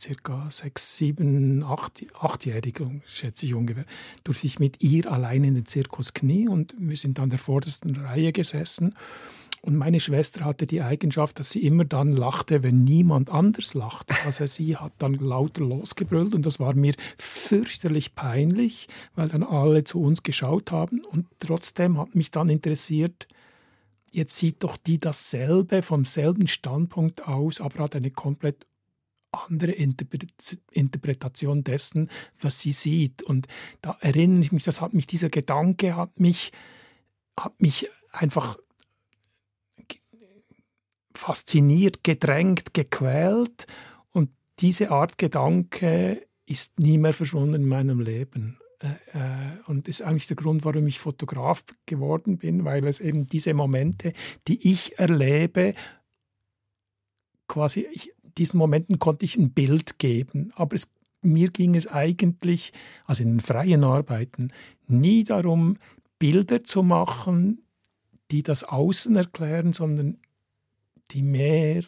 circa 0.00 0.50
sechs, 0.50 0.96
sieben, 0.96 1.62
acht, 1.62 2.04
achtjähriger, 2.18 2.90
schätze 3.06 3.46
ich 3.46 3.54
ungefähr, 3.54 3.84
durfte 4.24 4.46
ich 4.46 4.58
mit 4.58 4.82
ihr 4.82 5.10
allein 5.10 5.44
in 5.44 5.54
den 5.54 5.66
Zirkus 5.66 6.12
Knie 6.12 6.48
und 6.48 6.74
wir 6.78 6.96
sind 6.96 7.20
an 7.20 7.30
der 7.30 7.38
vordersten 7.38 7.94
Reihe 7.96 8.32
gesessen. 8.32 8.94
Und 9.62 9.76
meine 9.76 9.98
Schwester 9.98 10.44
hatte 10.44 10.64
die 10.66 10.80
Eigenschaft, 10.80 11.40
dass 11.40 11.50
sie 11.50 11.64
immer 11.64 11.84
dann 11.84 12.12
lachte, 12.12 12.62
wenn 12.62 12.84
niemand 12.84 13.32
anders 13.32 13.74
lachte. 13.74 14.14
Also 14.24 14.46
sie 14.46 14.76
hat 14.76 14.92
dann 14.98 15.14
lauter 15.14 15.64
losgebrüllt 15.64 16.34
und 16.34 16.46
das 16.46 16.60
war 16.60 16.74
mir 16.74 16.94
fürchterlich 17.18 18.14
peinlich, 18.14 18.86
weil 19.16 19.28
dann 19.28 19.42
alle 19.42 19.82
zu 19.82 20.00
uns 20.00 20.22
geschaut 20.22 20.70
haben. 20.70 21.04
Und 21.04 21.26
trotzdem 21.40 21.98
hat 21.98 22.14
mich 22.14 22.30
dann 22.30 22.48
interessiert, 22.48 23.26
jetzt 24.16 24.36
sieht 24.36 24.64
doch 24.64 24.76
die 24.76 24.98
dasselbe 24.98 25.82
vom 25.82 26.04
selben 26.04 26.48
Standpunkt 26.48 27.28
aus, 27.28 27.60
aber 27.60 27.84
hat 27.84 27.94
eine 27.96 28.10
komplett 28.10 28.66
andere 29.30 29.72
Interpretation 29.72 31.62
dessen, 31.62 32.10
was 32.40 32.60
sie 32.60 32.72
sieht. 32.72 33.22
Und 33.22 33.46
da 33.82 33.96
erinnere 34.00 34.40
ich 34.40 34.52
mich, 34.52 34.64
das 34.64 34.80
hat 34.80 34.94
mich, 34.94 35.06
dieser 35.06 35.28
Gedanke 35.28 35.96
hat 35.96 36.18
mich, 36.18 36.52
hat 37.38 37.60
mich 37.60 37.90
einfach 38.12 38.56
fasziniert, 41.14 42.02
gedrängt, 42.02 42.72
gequält. 42.72 43.66
Und 44.12 44.30
diese 44.60 44.90
Art 44.90 45.18
Gedanke 45.18 46.26
ist 46.46 46.80
nie 46.80 46.96
mehr 46.96 47.12
verschwunden 47.12 47.54
in 47.54 47.68
meinem 47.68 48.00
Leben. 48.00 48.58
Äh, 48.80 49.18
äh, 49.18 49.58
und 49.66 49.88
ist 49.88 50.02
eigentlich 50.02 50.26
der 50.26 50.36
Grund, 50.36 50.64
warum 50.64 50.86
ich 50.86 50.98
Fotograf 50.98 51.64
geworden 51.86 52.36
bin, 52.36 52.64
weil 52.64 52.86
es 52.86 53.00
eben 53.00 53.26
diese 53.26 53.54
Momente, 53.54 54.12
die 54.48 54.70
ich 54.70 54.98
erlebe, 54.98 55.74
quasi, 57.48 57.86
ich, 57.90 58.12
diesen 58.36 58.58
Momenten 58.58 58.98
konnte 58.98 59.24
ich 59.24 59.36
ein 59.36 59.52
Bild 59.52 59.98
geben, 59.98 60.52
aber 60.56 60.74
es, 60.74 60.92
mir 61.22 61.50
ging 61.50 61.74
es 61.74 61.86
eigentlich, 61.88 62.72
also 63.06 63.22
in 63.22 63.40
freien 63.40 63.82
Arbeiten, 63.82 64.48
nie 64.86 65.24
darum, 65.24 65.78
Bilder 66.18 66.62
zu 66.62 66.82
machen, 66.82 67.62
die 68.30 68.42
das 68.42 68.64
Außen 68.64 69.16
erklären, 69.16 69.72
sondern 69.72 70.18
die 71.12 71.22
mehr 71.22 71.82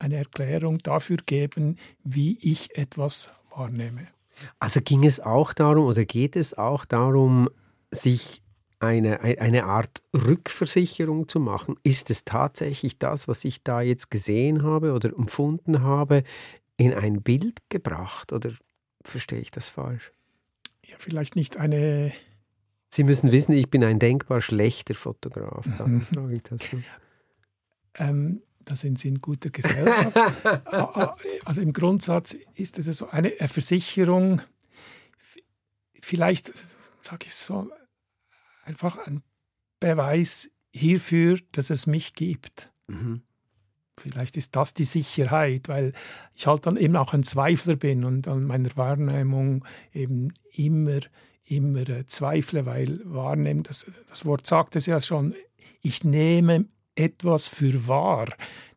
eine 0.00 0.16
Erklärung 0.16 0.78
dafür 0.78 1.18
geben, 1.18 1.76
wie 2.02 2.36
ich 2.40 2.76
etwas 2.76 3.30
wahrnehme. 3.50 4.13
Also 4.58 4.80
ging 4.80 5.04
es 5.04 5.20
auch 5.20 5.52
darum 5.52 5.86
oder 5.86 6.04
geht 6.04 6.36
es 6.36 6.54
auch 6.56 6.84
darum, 6.84 7.48
sich 7.90 8.42
eine, 8.78 9.20
eine 9.20 9.64
Art 9.64 10.02
Rückversicherung 10.14 11.28
zu 11.28 11.40
machen? 11.40 11.76
Ist 11.82 12.10
es 12.10 12.24
tatsächlich 12.24 12.98
das, 12.98 13.28
was 13.28 13.44
ich 13.44 13.62
da 13.62 13.80
jetzt 13.80 14.10
gesehen 14.10 14.62
habe 14.62 14.92
oder 14.92 15.10
empfunden 15.10 15.82
habe, 15.82 16.22
in 16.76 16.92
ein 16.92 17.22
Bild 17.22 17.58
gebracht? 17.68 18.32
Oder 18.32 18.52
verstehe 19.02 19.40
ich 19.40 19.50
das 19.50 19.68
falsch? 19.68 20.12
Ja, 20.84 20.96
vielleicht 20.98 21.36
nicht 21.36 21.56
eine. 21.56 22.12
Sie 22.90 23.04
müssen 23.04 23.32
wissen, 23.32 23.52
ich 23.52 23.70
bin 23.70 23.82
ein 23.82 23.98
denkbar 23.98 24.40
schlechter 24.40 24.94
Fotograf. 24.94 25.66
Dann 25.78 26.00
frage 26.00 26.34
ich 26.34 26.42
das. 26.42 26.60
Ähm, 27.96 28.42
da 28.64 28.76
sind 28.76 28.98
Sie 28.98 29.08
in 29.08 29.20
guter 29.20 29.50
Gesellschaft. 29.50 30.16
Also 31.44 31.60
im 31.60 31.72
Grundsatz 31.72 32.36
ist 32.54 32.78
es 32.78 32.86
so 32.98 33.08
eine 33.08 33.30
Versicherung, 33.30 34.42
vielleicht, 36.00 36.52
sage 37.02 37.26
ich 37.26 37.34
so, 37.34 37.70
einfach 38.64 38.98
ein 39.06 39.22
Beweis 39.80 40.50
hierfür, 40.72 41.38
dass 41.52 41.70
es 41.70 41.86
mich 41.86 42.14
gibt. 42.14 42.72
Mhm. 42.86 43.22
Vielleicht 43.96 44.36
ist 44.36 44.56
das 44.56 44.74
die 44.74 44.84
Sicherheit, 44.84 45.68
weil 45.68 45.92
ich 46.34 46.46
halt 46.46 46.66
dann 46.66 46.76
eben 46.76 46.96
auch 46.96 47.12
ein 47.12 47.22
Zweifler 47.22 47.76
bin 47.76 48.04
und 48.04 48.26
an 48.26 48.44
meiner 48.44 48.74
Wahrnehmung 48.76 49.64
eben 49.92 50.32
immer, 50.52 51.00
immer 51.44 51.88
äh, 51.88 52.06
zweifle, 52.06 52.66
weil 52.66 53.00
Wahrnehmen, 53.04 53.62
das, 53.62 53.86
das 54.08 54.24
Wort 54.24 54.46
sagt 54.46 54.74
es 54.74 54.86
ja 54.86 55.00
schon, 55.00 55.34
ich 55.80 56.02
nehme 56.02 56.66
etwas 56.94 57.48
für 57.48 57.86
wahr. 57.88 58.26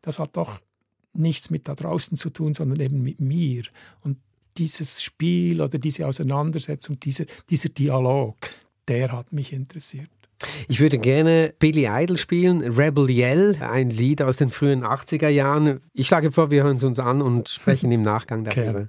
Das 0.02 0.18
hat 0.18 0.36
doch 0.36 0.60
nichts 1.12 1.50
mit 1.50 1.68
da 1.68 1.74
draußen 1.74 2.16
zu 2.16 2.30
tun, 2.30 2.54
sondern 2.54 2.80
eben 2.80 3.02
mit 3.02 3.20
mir. 3.20 3.64
Und 4.02 4.18
dieses 4.56 5.02
Spiel 5.02 5.60
oder 5.60 5.78
diese 5.78 6.06
Auseinandersetzung, 6.06 6.98
dieser, 6.98 7.24
dieser 7.48 7.68
Dialog, 7.68 8.36
der 8.86 9.12
hat 9.12 9.32
mich 9.32 9.52
interessiert. 9.52 10.10
Ich 10.68 10.78
würde 10.78 10.98
gerne 10.98 11.52
Billy 11.58 11.86
Idol 11.88 12.16
spielen, 12.16 12.60
Rebel 12.62 13.10
Yell, 13.10 13.56
ein 13.60 13.90
Lied 13.90 14.22
aus 14.22 14.36
den 14.36 14.50
frühen 14.50 14.84
80er 14.84 15.28
Jahren. 15.28 15.80
Ich 15.94 16.06
schlage 16.06 16.30
vor, 16.30 16.50
wir 16.50 16.62
hören 16.62 16.76
es 16.76 16.84
uns 16.84 17.00
an 17.00 17.22
und 17.22 17.48
sprechen 17.48 17.90
im 17.90 18.02
Nachgang 18.02 18.44
darüber. 18.44 18.80
Okay. 18.80 18.86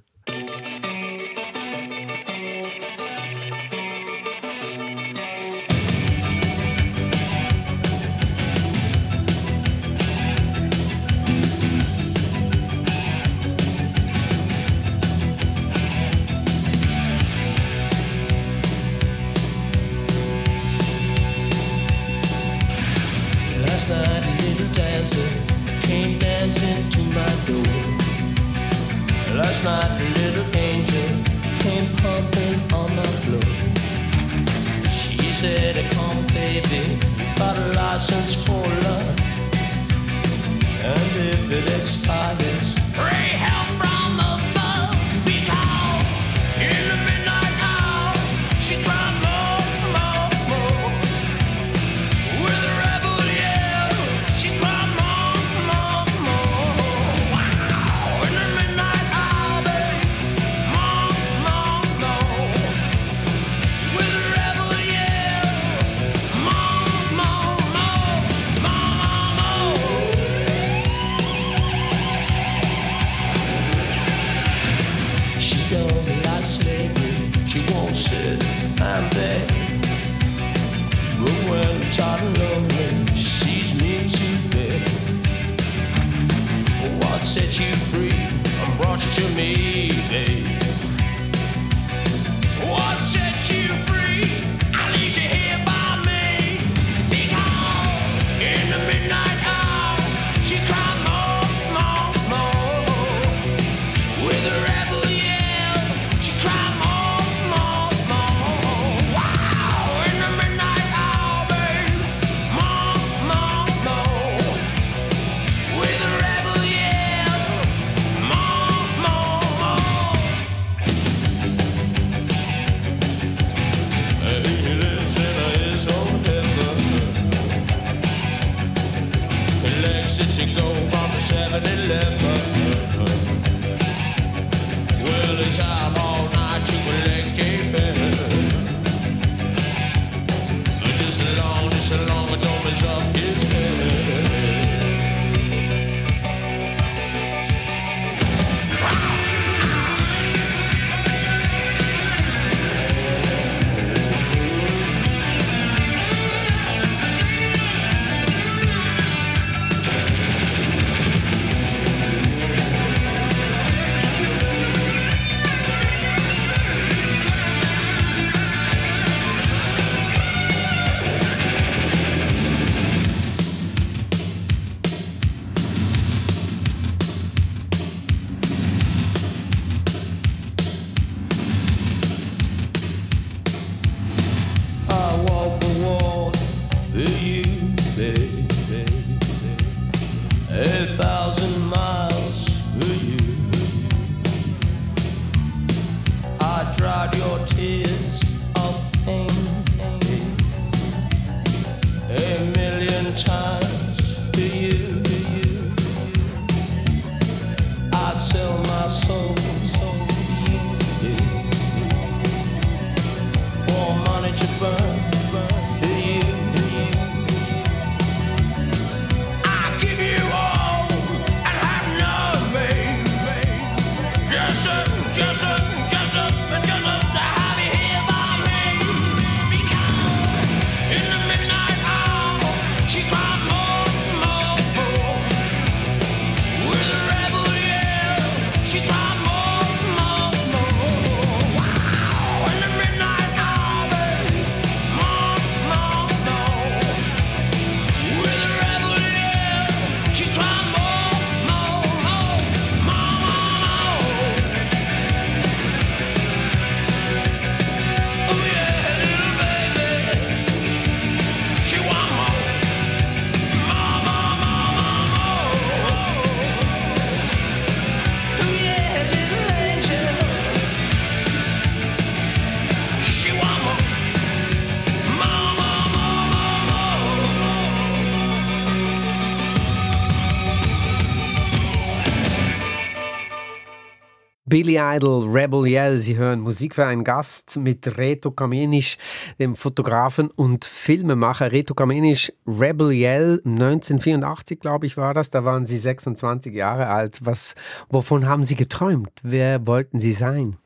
Billy 284.62 284.76
Idol, 284.78 285.26
Rebel 285.26 285.66
Yell. 285.66 285.98
Sie 286.00 286.18
hören 286.18 286.40
Musik 286.40 286.74
für 286.74 286.84
einen 286.84 287.02
Gast 287.02 287.56
mit 287.56 287.96
Reto 287.96 288.30
Kamenisch, 288.30 288.98
dem 289.38 289.56
Fotografen 289.56 290.30
und 290.30 290.66
Filmemacher. 290.66 291.50
Reto 291.50 291.72
Kamenisch, 291.72 292.30
Rebel 292.46 292.92
Yell, 292.92 293.40
1984, 293.46 294.60
glaube 294.60 294.84
ich, 294.84 294.98
war 294.98 295.14
das. 295.14 295.30
Da 295.30 295.46
waren 295.46 295.66
Sie 295.66 295.78
26 295.78 296.54
Jahre 296.54 296.88
alt. 296.88 297.20
Was, 297.22 297.54
wovon 297.88 298.26
haben 298.26 298.44
Sie 298.44 298.54
geträumt? 298.54 299.08
Wer 299.22 299.66
wollten 299.66 299.98
Sie 299.98 300.12
sein? 300.12 300.58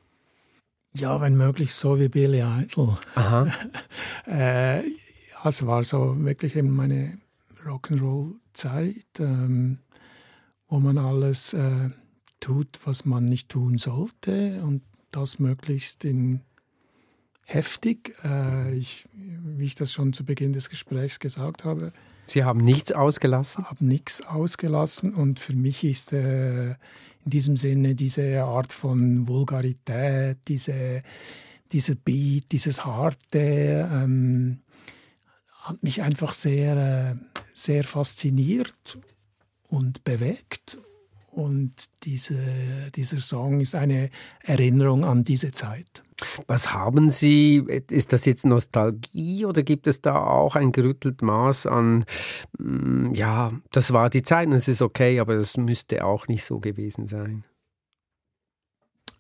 Ja, 0.94 1.20
wenn 1.20 1.36
möglich 1.36 1.72
so 1.72 2.00
wie 2.00 2.08
Billy 2.08 2.42
Idol. 2.42 2.96
Aha. 3.14 3.46
äh, 4.26 4.78
ja, 4.78 5.44
es 5.44 5.64
war 5.68 5.84
so 5.84 6.16
wirklich 6.18 6.56
eben 6.56 6.74
meine 6.74 7.16
Rock'n'Roll-Zeit, 7.64 9.20
ähm, 9.20 9.78
wo 10.66 10.80
man 10.80 10.98
alles 10.98 11.52
äh, 11.52 11.90
tut, 12.44 12.78
was 12.84 13.06
man 13.06 13.24
nicht 13.24 13.48
tun 13.48 13.78
sollte 13.78 14.62
und 14.62 14.82
das 15.10 15.38
möglichst 15.38 16.04
in 16.04 16.42
heftig. 17.44 18.14
Äh, 18.22 18.74
ich, 18.74 19.06
wie 19.12 19.64
ich 19.64 19.74
das 19.74 19.92
schon 19.92 20.12
zu 20.12 20.24
Beginn 20.24 20.52
des 20.52 20.68
Gesprächs 20.68 21.18
gesagt 21.18 21.64
habe. 21.64 21.92
Sie 22.26 22.44
haben 22.44 22.60
nichts 22.60 22.92
ausgelassen? 22.92 23.64
Haben 23.64 23.88
nichts 23.88 24.20
ausgelassen 24.20 25.14
und 25.14 25.40
für 25.40 25.54
mich 25.54 25.84
ist 25.84 26.12
äh, 26.12 26.70
in 26.70 27.30
diesem 27.30 27.56
Sinne 27.56 27.94
diese 27.94 28.42
Art 28.42 28.72
von 28.72 29.26
Vulgarität, 29.26 30.38
diese, 30.46 31.02
dieser 31.72 31.94
Beat, 31.94 32.52
dieses 32.52 32.84
Harte, 32.84 33.88
ähm, 33.90 34.60
hat 35.62 35.82
mich 35.82 36.02
einfach 36.02 36.34
sehr, 36.34 36.76
äh, 36.76 37.38
sehr 37.54 37.84
fasziniert 37.84 38.98
und 39.68 40.04
bewegt 40.04 40.78
und 41.34 41.72
diese, 42.04 42.38
dieser 42.94 43.20
Song 43.20 43.60
ist 43.60 43.74
eine 43.74 44.10
Erinnerung 44.42 45.04
an 45.04 45.24
diese 45.24 45.50
Zeit. 45.52 46.04
Was 46.46 46.72
haben 46.72 47.10
Sie, 47.10 47.64
ist 47.90 48.12
das 48.12 48.24
jetzt 48.24 48.46
Nostalgie 48.46 49.44
oder 49.44 49.64
gibt 49.64 49.88
es 49.88 50.00
da 50.00 50.16
auch 50.16 50.54
ein 50.54 50.70
gerüttelt 50.70 51.22
Maß 51.22 51.66
an, 51.66 52.04
mm, 52.58 53.14
ja, 53.14 53.52
das 53.72 53.92
war 53.92 54.10
die 54.10 54.22
Zeit 54.22 54.46
und 54.46 54.54
es 54.54 54.68
ist 54.68 54.80
okay, 54.80 55.18
aber 55.18 55.34
das 55.34 55.56
müsste 55.56 56.04
auch 56.04 56.28
nicht 56.28 56.44
so 56.44 56.60
gewesen 56.60 57.08
sein? 57.08 57.44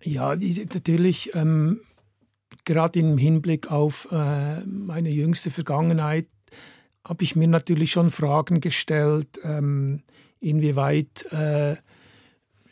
Ja, 0.02 0.36
natürlich, 0.36 1.34
ähm, 1.34 1.80
gerade 2.64 3.00
im 3.00 3.18
Hinblick 3.18 3.72
auf 3.72 4.08
äh, 4.12 4.60
meine 4.64 5.10
jüngste 5.10 5.50
Vergangenheit, 5.50 6.28
habe 7.06 7.24
ich 7.24 7.36
mir 7.36 7.48
natürlich 7.48 7.90
schon 7.90 8.10
Fragen 8.10 8.60
gestellt, 8.60 9.40
ähm, 9.42 10.02
inwieweit 10.40 11.26
äh, 11.32 11.76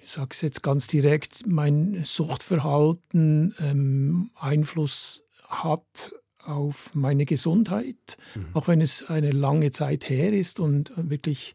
ich 0.02 0.10
sage 0.10 0.28
es 0.32 0.40
jetzt 0.40 0.62
ganz 0.62 0.86
direkt, 0.86 1.46
mein 1.46 2.04
Suchtverhalten 2.04 3.54
ähm, 3.60 4.30
Einfluss 4.38 5.24
hat 5.48 6.14
auf 6.44 6.90
meine 6.94 7.24
Gesundheit, 7.24 8.16
mhm. 8.34 8.46
auch 8.54 8.66
wenn 8.66 8.80
es 8.80 9.08
eine 9.08 9.30
lange 9.30 9.70
Zeit 9.70 10.08
her 10.08 10.32
ist 10.32 10.58
und 10.58 10.92
wirklich 10.96 11.54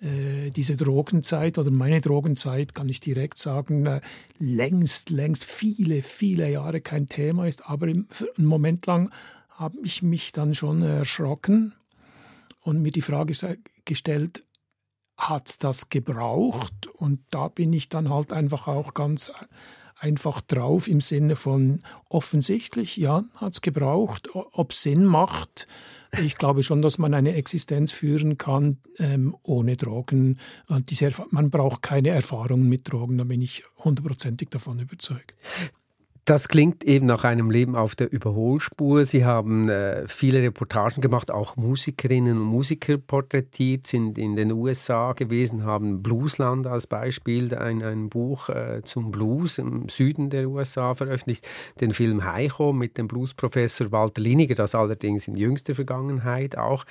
äh, 0.00 0.50
diese 0.50 0.76
Drogenzeit 0.76 1.58
oder 1.58 1.70
meine 1.70 2.00
Drogenzeit, 2.00 2.74
kann 2.74 2.88
ich 2.88 3.00
direkt 3.00 3.38
sagen, 3.38 3.86
äh, 3.86 4.00
längst, 4.38 5.10
längst 5.10 5.44
viele, 5.44 6.02
viele 6.02 6.50
Jahre 6.50 6.80
kein 6.80 7.08
Thema 7.08 7.46
ist. 7.46 7.68
Aber 7.68 7.86
im, 7.86 8.08
einen 8.36 8.46
Moment 8.46 8.84
lang 8.86 9.10
habe 9.50 9.78
ich 9.84 10.02
mich 10.02 10.32
dann 10.32 10.54
schon 10.54 10.82
erschrocken 10.82 11.72
und 12.62 12.82
mir 12.82 12.90
die 12.90 13.00
Frage 13.00 13.32
gestellt, 13.84 14.44
hat 15.16 15.48
es 15.48 15.58
das 15.58 15.88
gebraucht 15.88 16.86
und 16.94 17.20
da 17.30 17.48
bin 17.48 17.72
ich 17.72 17.88
dann 17.88 18.10
halt 18.10 18.32
einfach 18.32 18.68
auch 18.68 18.94
ganz 18.94 19.32
einfach 19.98 20.40
drauf 20.42 20.88
im 20.88 21.00
Sinne 21.00 21.36
von 21.36 21.82
offensichtlich, 22.08 22.96
ja, 22.96 23.24
hat 23.36 23.54
es 23.54 23.60
gebraucht, 23.62 24.28
ob 24.34 24.72
Sinn 24.72 25.04
macht. 25.04 25.66
Ich 26.22 26.36
glaube 26.36 26.62
schon, 26.62 26.82
dass 26.82 26.98
man 26.98 27.14
eine 27.14 27.34
Existenz 27.34 27.92
führen 27.92 28.38
kann 28.38 28.78
ähm, 28.98 29.34
ohne 29.42 29.76
Drogen. 29.76 30.38
Man 31.30 31.50
braucht 31.50 31.82
keine 31.82 32.10
Erfahrungen 32.10 32.68
mit 32.68 32.90
Drogen, 32.90 33.18
da 33.18 33.24
bin 33.24 33.40
ich 33.40 33.64
hundertprozentig 33.78 34.50
davon 34.50 34.78
überzeugt. 34.78 35.34
Das 36.28 36.48
klingt 36.48 36.82
eben 36.82 37.06
nach 37.06 37.22
einem 37.22 37.52
Leben 37.52 37.76
auf 37.76 37.94
der 37.94 38.12
Überholspur. 38.12 39.04
Sie 39.04 39.24
haben 39.24 39.68
äh, 39.68 40.08
viele 40.08 40.42
Reportagen 40.42 41.00
gemacht, 41.00 41.30
auch 41.30 41.54
Musikerinnen 41.54 42.36
und 42.38 42.42
Musiker 42.42 42.98
porträtiert, 42.98 43.86
sind 43.86 44.18
in 44.18 44.34
den 44.34 44.50
USA 44.50 45.12
gewesen, 45.12 45.62
haben 45.62 46.02
Bluesland 46.02 46.66
als 46.66 46.88
Beispiel, 46.88 47.54
ein, 47.54 47.80
ein 47.84 48.08
Buch 48.08 48.48
äh, 48.48 48.82
zum 48.84 49.12
Blues 49.12 49.58
im 49.58 49.88
Süden 49.88 50.28
der 50.28 50.50
USA 50.50 50.96
veröffentlicht, 50.96 51.46
den 51.80 51.94
Film 51.94 52.24
Heicho 52.24 52.72
mit 52.72 52.98
dem 52.98 53.06
Bluesprofessor 53.06 53.92
Walter 53.92 54.20
Liniger, 54.20 54.56
das 54.56 54.74
allerdings 54.74 55.28
in 55.28 55.36
jüngster 55.36 55.76
Vergangenheit 55.76 56.58
auch. 56.58 56.84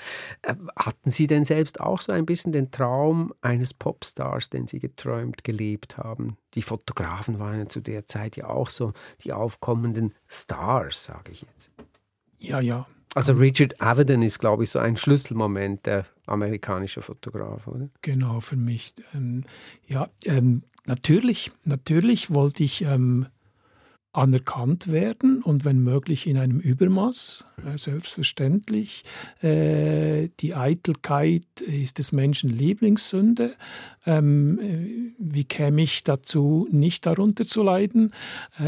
Äh, 0.44 0.56
hatten 0.78 1.12
Sie 1.12 1.28
denn 1.28 1.44
selbst 1.44 1.82
auch 1.82 2.00
so 2.00 2.14
ein 2.14 2.26
bisschen 2.26 2.54
den 2.54 2.72
Traum 2.72 3.34
eines 3.42 3.74
Popstars, 3.74 4.50
den 4.50 4.66
Sie 4.68 4.80
geträumt, 4.80 5.44
gelebt 5.44 5.98
haben? 5.98 6.38
Die 6.56 6.62
Fotografen 6.62 7.40
waren 7.40 7.60
ja 7.60 7.68
zu 7.68 7.82
der 7.82 8.06
Zeit 8.06 8.38
ja 8.38 8.48
auch 8.48 8.70
so 8.70 8.94
die 9.24 9.34
aufkommenden 9.34 10.14
Stars, 10.28 11.06
sage 11.06 11.32
ich 11.32 11.42
jetzt. 11.42 11.72
Ja, 12.40 12.60
ja. 12.60 12.88
Also 13.14 13.34
Richard 13.34 13.82
Avedon 13.82 14.22
ist, 14.24 14.40
glaube 14.40 14.66
ich, 14.66 14.72
so 14.72 14.80
ein 14.80 14.98
Schlüsselmoment 14.98 15.86
der 15.86 16.06
amerikanische 16.26 17.02
Fotograf, 17.02 17.66
oder? 17.68 17.90
Genau, 18.02 18.42
für 18.42 18.58
mich. 18.58 18.94
Ähm, 19.14 19.46
ja, 19.88 20.10
ähm, 20.26 20.64
natürlich, 20.86 21.52
natürlich 21.64 22.34
wollte 22.34 22.64
ich 22.64 22.82
ähm, 22.82 23.28
anerkannt 24.18 24.92
werden 24.92 25.42
und 25.42 25.66
wenn 25.66 25.80
möglich 25.80 26.28
in 26.28 26.38
einem 26.38 26.60
Übermaß, 26.60 27.46
äh, 27.66 27.78
selbstverständlich. 27.78 29.04
Äh, 29.42 30.30
die 30.40 30.56
Eitelkeit 30.56 31.62
ist 31.62 31.98
des 31.98 32.12
Menschen 32.12 32.50
Lieblingssünde. 32.50 33.54
Ähm, 34.06 34.60
äh, 34.60 35.14
wie 35.18 35.44
käme 35.44 35.82
ich 35.82 36.04
dazu, 36.04 36.68
nicht 36.72 37.06
darunter 37.06 37.46
zu 37.46 37.64
leiden? 37.64 38.14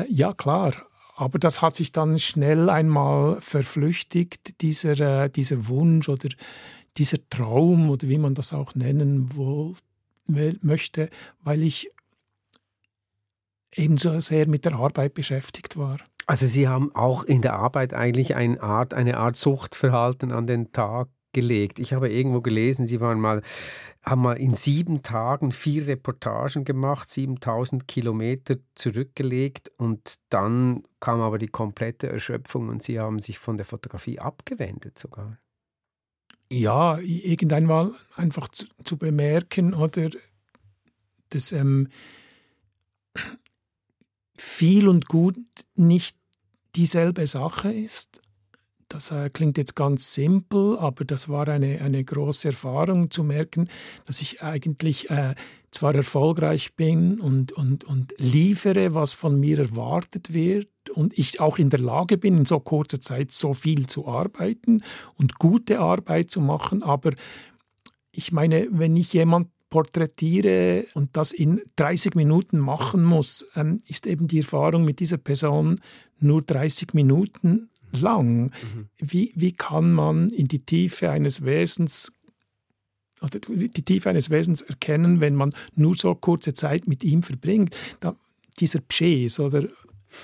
Ja, 0.10 0.34
klar. 0.34 0.74
Aber 1.16 1.40
das 1.40 1.62
hat 1.62 1.76
sich 1.76 1.92
dann 1.92 2.20
schnell 2.20 2.70
einmal 2.70 3.42
verflüchtigt, 3.42 4.62
dieser, 4.62 5.30
dieser 5.30 5.68
Wunsch 5.68 6.10
oder 6.10 6.30
dieser 6.98 7.18
Traum 7.30 7.90
oder 7.90 8.08
wie 8.08 8.20
man 8.20 8.36
das 8.36 8.54
auch 8.54 8.76
nennen 8.76 9.36
will, 10.28 10.60
möchte, 10.62 11.10
weil 11.44 11.64
ich 11.64 11.90
ebenso 13.78 14.20
sehr 14.20 14.48
mit 14.48 14.66
der 14.66 14.74
Arbeit 14.74 15.14
beschäftigt 15.14 15.78
war. 15.78 16.00
Also 16.26 16.46
Sie 16.46 16.68
haben 16.68 16.94
auch 16.94 17.24
in 17.24 17.42
der 17.42 17.54
Arbeit 17.54 17.94
eigentlich 17.94 18.36
eine 18.36 18.62
Art, 18.62 18.94
eine 18.94 19.18
Art 19.18 19.38
Suchtverhalten 19.38 20.32
an 20.32 20.46
den 20.46 20.74
Tag 20.74 21.08
gelegt. 21.32 21.80
Ich 21.80 21.94
habe 21.94 22.10
irgendwo 22.10 22.42
gelesen, 22.42 22.86
Sie 22.86 23.00
waren 23.00 23.22
mal, 23.22 23.42
haben 24.04 24.24
mal 24.24 24.34
in 24.34 24.56
sieben 24.56 25.04
Tagen 25.04 25.52
vier 25.52 25.88
Reportagen 25.88 26.66
gemacht, 26.66 27.10
7000 27.10 27.88
Kilometer 27.88 28.56
zurückgelegt 28.76 29.72
und 29.78 30.16
dann 30.30 30.84
kam 31.00 31.22
aber 31.22 31.38
die 31.38 31.48
komplette 31.48 32.10
Erschöpfung 32.10 32.70
und 32.70 32.84
Sie 32.84 33.00
haben 33.00 33.20
sich 33.20 33.40
von 33.40 33.56
der 33.58 33.66
Fotografie 33.66 34.20
abgewendet 34.20 35.00
sogar. 35.00 35.38
Ja, 36.52 36.98
irgendwann 37.00 37.66
mal 37.66 37.92
einfach 38.16 38.48
zu, 38.48 38.66
zu 38.84 38.98
bemerken 38.98 39.74
oder 39.74 40.10
das 41.30 41.52
ähm, 41.52 41.90
viel 44.38 44.88
und 44.88 45.08
gut 45.08 45.38
nicht 45.76 46.16
dieselbe 46.76 47.28
Sache 47.28 47.72
ist. 47.72 48.22
Das 48.90 49.12
äh, 49.12 49.30
klingt 49.30 49.58
jetzt 49.58 49.76
ganz 49.76 50.14
simpel, 50.14 50.78
aber 50.80 51.04
das 51.04 51.28
war 51.28 51.48
eine, 51.50 51.82
eine 51.82 52.04
große 52.04 52.50
Erfahrung 52.50 53.12
zu 53.12 53.24
merken, 53.24 53.68
dass 54.06 54.22
ich 54.22 54.42
eigentlich 54.42 55.10
äh, 55.10 55.36
zwar 55.72 55.94
erfolgreich 55.94 56.76
bin 56.76 57.20
und, 57.20 57.52
und, 57.52 57.84
und 57.84 58.14
liefere, 58.18 58.94
was 58.94 59.14
von 59.14 59.38
mir 59.40 59.60
erwartet 59.60 60.34
wird 60.34 60.70
und 60.94 61.18
ich 61.20 61.42
auch 61.42 61.58
in 61.58 61.70
der 61.70 61.80
Lage 61.80 62.18
bin, 62.18 62.38
in 62.38 62.46
so 62.46 62.62
kurzer 62.62 63.02
Zeit 63.02 63.32
so 63.32 63.54
viel 63.54 63.88
zu 63.88 64.08
arbeiten 64.08 64.82
und 65.16 65.38
gute 65.38 65.80
Arbeit 65.80 66.32
zu 66.32 66.40
machen, 66.40 66.82
aber 66.82 67.12
ich 68.12 68.32
meine, 68.32 68.68
wenn 68.72 68.96
ich 68.96 69.14
jemand 69.14 69.50
porträtiere 69.78 70.86
und 70.96 71.16
das 71.16 71.32
in 71.32 71.62
30 71.76 72.16
Minuten 72.16 72.58
machen 72.58 73.04
muss, 73.04 73.46
ähm, 73.56 73.78
ist 73.88 74.08
eben 74.08 74.28
die 74.28 74.40
Erfahrung 74.40 74.86
mit 74.86 75.00
dieser 75.00 75.20
Person 75.20 75.80
nur 76.20 76.42
30 76.42 76.96
Minuten 76.96 77.70
lang. 77.92 78.46
Mhm. 78.46 78.88
Wie, 78.98 79.32
wie 79.36 79.52
kann 79.52 79.94
man 79.94 80.30
in 80.30 80.48
die 80.48 80.66
Tiefe 80.66 81.12
eines 81.12 81.46
Wesens 81.46 82.12
oder 83.22 83.40
die 83.40 83.84
Tiefe 83.84 84.10
eines 84.10 84.32
Wesens 84.32 84.62
erkennen, 84.62 85.22
wenn 85.22 85.36
man 85.36 85.54
nur 85.76 85.96
so 85.96 86.16
kurze 86.16 86.56
Zeit 86.56 86.88
mit 86.88 87.04
ihm 87.04 87.22
verbringt? 87.22 87.76
Da, 88.00 88.16
dieser 88.60 88.80
Pschäs 88.82 89.40
oder 89.40 89.68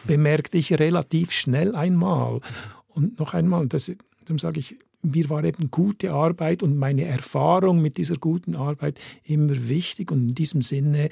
bemerkte 0.08 0.58
ich 0.58 0.74
relativ 0.80 1.32
schnell 1.32 1.76
einmal. 1.76 2.42
Und 2.88 3.20
noch 3.20 3.36
einmal, 3.36 3.68
das, 3.68 3.92
darum 4.26 4.40
sage 4.40 4.60
ich, 4.60 4.80
mir 5.04 5.30
war 5.30 5.44
eben 5.44 5.70
gute 5.72 6.12
Arbeit 6.12 6.64
und 6.64 6.78
meine 6.78 7.06
Erfahrung 7.06 7.82
mit 7.82 7.98
dieser 7.98 8.16
guten 8.16 8.56
Arbeit 8.56 9.00
immer 9.24 9.70
wichtig 9.70 10.12
und 10.12 10.30
in 10.30 10.36
diesem 10.36 10.62
Sinne 10.62 11.10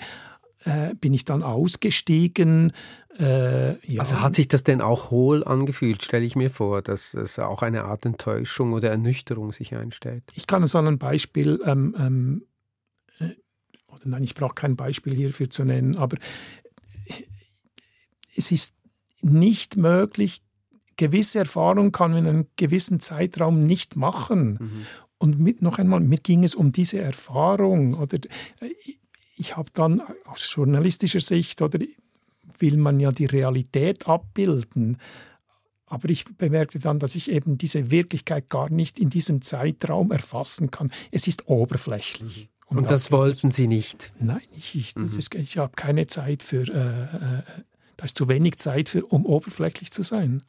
äh, 0.64 0.94
bin 0.96 1.14
ich 1.14 1.26
dann 1.26 1.44
ausgestiegen. 1.44 2.72
Äh, 3.18 3.72
ja. 3.92 4.02
Also 4.02 4.22
hat 4.22 4.36
sich 4.36 4.48
das 4.48 4.64
denn 4.64 4.82
auch 4.82 5.12
hohl 5.12 5.44
angefühlt, 5.44 6.04
stelle 6.04 6.26
ich 6.26 6.36
mir 6.36 6.50
vor, 6.50 6.82
dass 6.82 7.14
es 7.14 7.40
auch 7.40 7.62
eine 7.62 7.84
Art 7.86 8.06
Enttäuschung 8.06 8.74
oder 8.74 8.90
Ernüchterung 8.90 9.52
sich 9.54 9.76
einstellt? 9.76 10.24
Ich 10.34 10.48
kann 10.48 10.64
es 10.64 10.76
an 10.76 10.88
einem 10.88 10.98
Beispiel, 10.98 11.60
ähm, 11.66 11.96
ähm, 12.00 12.46
äh, 13.20 13.36
oder 13.88 14.04
nein, 14.06 14.24
ich 14.24 14.36
brauche 14.36 14.56
kein 14.56 14.76
Beispiel 14.76 15.16
hierfür 15.16 15.50
zu 15.50 15.66
nennen, 15.66 15.98
aber 15.98 16.18
es 18.36 18.52
ist 18.52 18.76
nicht 19.22 19.78
möglich, 19.78 20.42
gewisse 21.02 21.40
Erfahrungen 21.40 21.92
kann 21.92 22.12
man 22.12 22.26
in 22.26 22.28
einem 22.28 22.48
gewissen 22.58 23.00
Zeitraum 23.00 23.66
nicht 23.66 23.96
machen. 23.96 24.60
Mhm. 24.62 24.86
Und 25.18 25.40
mit, 25.40 25.64
noch 25.64 25.80
einmal, 25.80 26.00
mir 26.00 26.20
ging 26.20 26.44
es 26.44 26.54
um 26.54 26.72
diese 26.72 27.00
Erfahrung. 27.00 27.96
Oder 27.96 28.18
äh, 28.60 28.70
ich 29.36 29.58
habe 29.58 29.72
dann 29.74 30.04
aus 30.26 30.54
journalistischer 30.54 31.20
Sicht 31.20 31.64
oder 31.64 31.80
will 32.60 32.78
man 32.78 33.00
ja 33.00 33.12
die 33.12 33.26
Realität 33.26 34.08
abbilden. 34.08 34.98
Aber 35.88 36.08
ich 36.08 36.26
bemerkte 36.26 36.78
dann, 36.78 37.00
dass 37.00 37.16
ich 37.16 37.32
eben 37.32 37.58
diese 37.58 37.90
Wirklichkeit 37.90 38.48
gar 38.50 38.70
nicht 38.70 39.00
in 39.00 39.10
diesem 39.10 39.42
Zeitraum 39.42 40.12
erfassen 40.12 40.70
kann. 40.70 40.92
Es 41.10 41.28
ist 41.28 41.48
oberflächlich. 41.48 42.50
Um 42.68 42.78
Und 42.78 42.84
das, 42.84 43.06
das 43.06 43.12
wollten 43.12 43.50
Sie 43.50 43.68
nicht? 43.68 44.14
Nein, 44.20 44.42
ich, 44.56 44.76
ich, 44.76 44.96
mhm. 44.96 45.06
ist, 45.06 45.34
ich 45.34 45.58
habe 45.58 45.74
keine 45.76 46.06
Zeit 46.06 46.44
für, 46.44 46.68
äh, 46.68 47.40
äh, 47.40 47.44
da 47.98 48.06
ist 48.06 48.16
zu 48.16 48.30
wenig 48.30 48.58
Zeit 48.58 48.88
für, 48.88 49.04
um 49.08 49.26
oberflächlich 49.26 49.90
zu 49.90 50.04
sein 50.04 50.44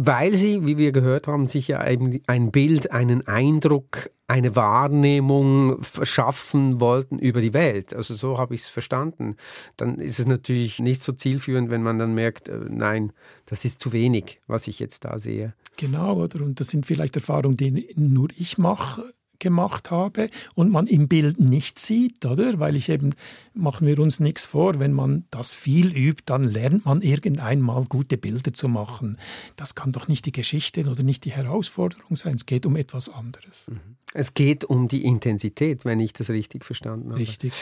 weil 0.00 0.36
sie, 0.36 0.64
wie 0.64 0.78
wir 0.78 0.92
gehört 0.92 1.26
haben, 1.26 1.48
sich 1.48 1.66
ja 1.66 1.84
eben 1.84 2.20
ein 2.28 2.52
Bild, 2.52 2.92
einen 2.92 3.26
Eindruck, 3.26 4.10
eine 4.28 4.54
Wahrnehmung 4.54 5.82
verschaffen 5.82 6.78
wollten 6.78 7.18
über 7.18 7.40
die 7.40 7.52
Welt. 7.52 7.92
Also 7.92 8.14
so 8.14 8.38
habe 8.38 8.54
ich 8.54 8.60
es 8.60 8.68
verstanden. 8.68 9.34
Dann 9.76 9.98
ist 9.98 10.20
es 10.20 10.26
natürlich 10.26 10.78
nicht 10.78 11.02
so 11.02 11.10
zielführend, 11.10 11.70
wenn 11.70 11.82
man 11.82 11.98
dann 11.98 12.14
merkt, 12.14 12.48
äh, 12.48 12.60
nein, 12.68 13.12
das 13.46 13.64
ist 13.64 13.80
zu 13.80 13.90
wenig, 13.90 14.40
was 14.46 14.68
ich 14.68 14.78
jetzt 14.78 15.04
da 15.04 15.18
sehe. 15.18 15.54
Genau, 15.76 16.22
oder? 16.22 16.44
Und 16.44 16.60
das 16.60 16.68
sind 16.68 16.86
vielleicht 16.86 17.16
Erfahrungen, 17.16 17.56
die 17.56 17.88
nur 17.96 18.28
ich 18.36 18.56
mache 18.56 19.12
gemacht 19.38 19.90
habe 19.90 20.30
und 20.54 20.70
man 20.70 20.86
im 20.86 21.08
Bild 21.08 21.40
nicht 21.40 21.78
sieht, 21.78 22.24
oder? 22.24 22.58
Weil 22.58 22.76
ich 22.76 22.88
eben, 22.88 23.14
machen 23.54 23.86
wir 23.86 23.98
uns 23.98 24.20
nichts 24.20 24.46
vor, 24.46 24.78
wenn 24.78 24.92
man 24.92 25.24
das 25.30 25.54
viel 25.54 25.96
übt, 25.96 26.24
dann 26.26 26.44
lernt 26.44 26.84
man 26.84 27.00
irgendeinmal 27.00 27.84
gute 27.84 28.18
Bilder 28.18 28.52
zu 28.52 28.68
machen. 28.68 29.18
Das 29.56 29.74
kann 29.74 29.92
doch 29.92 30.08
nicht 30.08 30.26
die 30.26 30.32
Geschichte 30.32 30.88
oder 30.88 31.02
nicht 31.02 31.24
die 31.24 31.32
Herausforderung 31.32 32.16
sein. 32.16 32.34
Es 32.34 32.46
geht 32.46 32.66
um 32.66 32.76
etwas 32.76 33.08
anderes. 33.08 33.66
Mhm. 33.68 33.96
Es 34.14 34.34
geht 34.34 34.64
um 34.64 34.88
die 34.88 35.04
Intensität, 35.04 35.84
wenn 35.84 36.00
ich 36.00 36.12
das 36.12 36.30
richtig 36.30 36.64
verstanden 36.64 37.10
habe. 37.10 37.20
Richtig. 37.20 37.52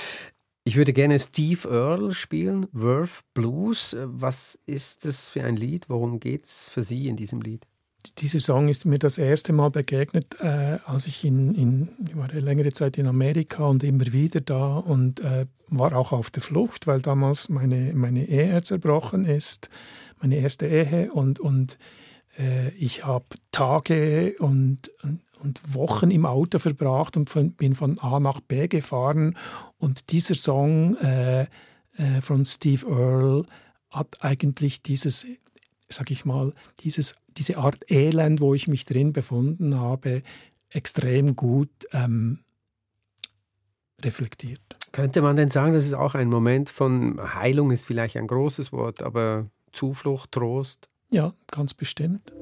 Ich 0.64 0.74
würde 0.74 0.92
gerne 0.92 1.20
Steve 1.20 1.68
Earle 1.68 2.12
spielen, 2.12 2.66
Worth 2.72 3.20
Blues. 3.34 3.96
Was 4.00 4.58
ist 4.66 5.04
das 5.04 5.28
für 5.28 5.44
ein 5.44 5.56
Lied? 5.56 5.88
Worum 5.88 6.18
geht 6.18 6.44
es 6.44 6.68
für 6.68 6.82
Sie 6.82 7.06
in 7.06 7.14
diesem 7.14 7.40
Lied? 7.40 7.64
Dieser 8.14 8.40
Song 8.40 8.68
ist 8.68 8.84
mir 8.84 8.98
das 8.98 9.18
erste 9.18 9.52
Mal 9.52 9.70
begegnet, 9.70 10.40
äh, 10.40 10.78
als 10.84 11.06
ich 11.06 11.24
in, 11.24 11.54
in, 11.54 11.88
ich 12.06 12.16
war 12.16 12.28
längere 12.28 12.72
Zeit 12.72 12.98
in 12.98 13.06
Amerika 13.06 13.64
und 13.64 13.82
immer 13.82 14.12
wieder 14.12 14.40
da 14.40 14.76
und 14.76 15.20
äh, 15.20 15.46
war 15.68 15.94
auch 15.96 16.12
auf 16.12 16.30
der 16.30 16.42
Flucht, 16.42 16.86
weil 16.86 17.00
damals 17.00 17.48
meine, 17.48 17.92
meine 17.94 18.26
Ehe 18.26 18.62
zerbrochen 18.62 19.24
ist, 19.24 19.68
meine 20.20 20.36
erste 20.36 20.66
Ehe 20.66 21.12
und, 21.12 21.40
und 21.40 21.78
äh, 22.38 22.70
ich 22.70 23.04
habe 23.04 23.26
Tage 23.50 24.34
und, 24.38 24.90
und, 25.02 25.20
und, 25.40 25.74
Wochen 25.74 26.10
im 26.10 26.26
Auto 26.26 26.58
verbracht 26.58 27.16
und 27.16 27.30
von, 27.30 27.52
bin 27.52 27.74
von 27.74 27.98
A 27.98 28.20
nach 28.20 28.40
B 28.40 28.68
gefahren 28.68 29.36
und 29.78 30.10
dieser 30.12 30.34
Song 30.34 30.96
äh, 30.96 31.46
äh, 31.96 32.20
von 32.20 32.44
Steve 32.44 32.86
Earle 32.86 33.44
hat 33.90 34.24
eigentlich 34.24 34.82
dieses 34.82 35.26
sag 35.88 36.10
ich 36.10 36.24
mal, 36.24 36.52
dieses, 36.80 37.16
diese 37.28 37.58
Art 37.58 37.90
Elend, 37.90 38.40
wo 38.40 38.54
ich 38.54 38.68
mich 38.68 38.84
drin 38.84 39.12
befunden 39.12 39.78
habe, 39.78 40.22
extrem 40.70 41.36
gut 41.36 41.70
ähm, 41.92 42.40
reflektiert. 44.02 44.60
Könnte 44.92 45.22
man 45.22 45.36
denn 45.36 45.50
sagen, 45.50 45.72
das 45.72 45.84
ist 45.84 45.94
auch 45.94 46.14
ein 46.14 46.28
Moment 46.28 46.70
von 46.70 47.20
Heilung, 47.34 47.70
ist 47.70 47.86
vielleicht 47.86 48.16
ein 48.16 48.26
großes 48.26 48.72
Wort, 48.72 49.02
aber 49.02 49.46
Zuflucht, 49.72 50.32
Trost? 50.32 50.88
Ja, 51.10 51.34
ganz 51.50 51.74
bestimmt. 51.74 52.32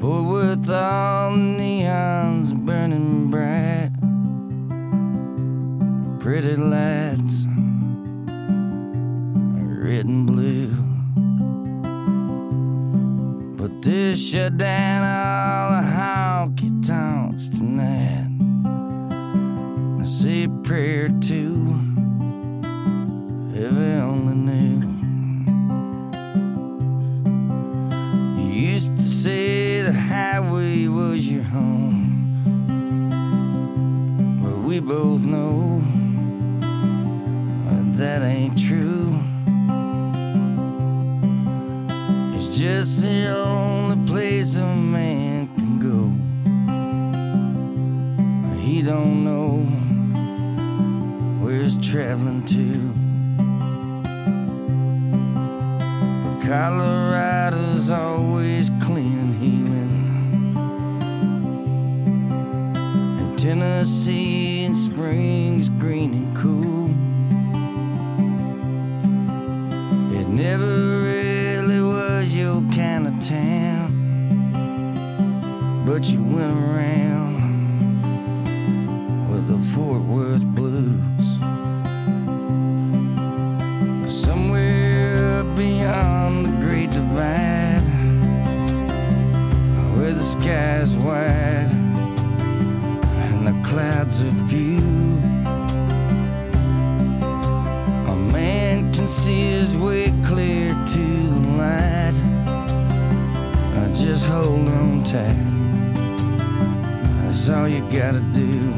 For 0.00 0.22
with 0.28 0.68
all 0.68 1.36
neons 1.36 2.52
burning 2.52 3.30
bright 3.30 3.93
pretty 6.24 6.56
lights, 6.56 7.44
red 9.84 10.06
and 10.06 10.26
blue. 10.26 10.72
But 13.58 13.82
this 13.82 14.30
shut 14.30 14.56
down 14.56 15.02
all 15.02 15.82
the 15.82 15.86
honky 15.86 16.86
tonks 16.86 17.50
tonight. 17.50 18.30
I 20.00 20.04
say 20.04 20.44
a 20.44 20.48
prayer 20.48 21.10
too, 21.20 21.78
if 23.54 23.72
I 23.74 24.00
only 24.00 24.34
knew. 24.46 24.80
You 28.40 28.48
used 28.72 28.96
to 28.96 29.02
say 29.02 29.82
the 29.82 29.92
highway 29.92 30.86
was 30.86 31.30
your 31.30 31.42
home, 31.42 32.40
but 34.42 34.56
we 34.60 34.80
both 34.80 35.20
know 35.20 35.83
that 37.96 38.22
ain't 38.22 38.58
true. 38.58 39.22
It's 42.34 42.58
just 42.58 43.02
the 43.02 43.28
only 43.28 44.04
place 44.06 44.56
a 44.56 44.74
man 44.74 45.48
can 45.54 45.78
go. 45.78 46.10
He 48.60 48.82
don't 48.82 49.22
know 49.24 49.62
where 51.40 51.62
he's 51.62 51.76
traveling 51.76 52.44
to. 52.46 52.94
Colorado's 56.48 57.90
always 57.90 58.70
clean 58.82 59.18
and 59.24 59.34
healing. 59.42 59.94
And 63.20 63.38
Tennessee 63.38 64.33
but 76.04 76.12
you 76.12 76.22
went 76.22 76.52
around 76.52 77.34
with 79.30 79.48
the 79.48 79.58
Fort 79.72 80.02
Worth 80.02 80.44
blues. 80.44 81.38
Somewhere 84.12 85.42
beyond 85.56 86.46
the 86.46 86.56
Great 86.66 86.90
Divide, 86.90 87.80
where 89.96 90.12
the 90.12 90.20
sky's 90.20 90.94
wide 90.94 91.72
and 93.22 93.48
the 93.48 93.54
clouds 93.66 94.20
are 94.20 94.34
few. 94.48 94.80
A 98.12 98.16
man 98.30 98.92
can 98.92 99.08
see 99.08 99.52
his 99.52 99.74
way 99.74 100.12
clear 100.22 100.68
to 100.68 101.30
the 101.30 101.48
light. 101.56 102.20
Just 103.94 104.26
hold 104.26 104.68
on 104.68 105.02
tight. 105.02 105.43
That's 107.44 107.56
all 107.58 107.68
you 107.68 107.82
gotta 107.92 108.20
do. 108.32 108.72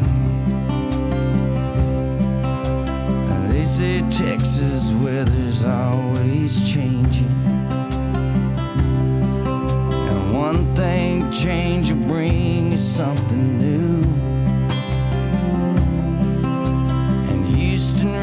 They 3.53 3.65
say 3.65 4.01
Texas 4.11 4.93
weather's 4.95 5.63
always 5.63 6.69
changing. 6.69 7.31
And 10.11 10.37
one 10.37 10.75
thing 10.75 11.31
change 11.31 11.93
will 11.93 12.09
bring 12.09 12.73
is 12.73 12.85
something 12.85 13.57
new. 13.61 14.03
And 17.31 17.57
Houston 17.57 18.17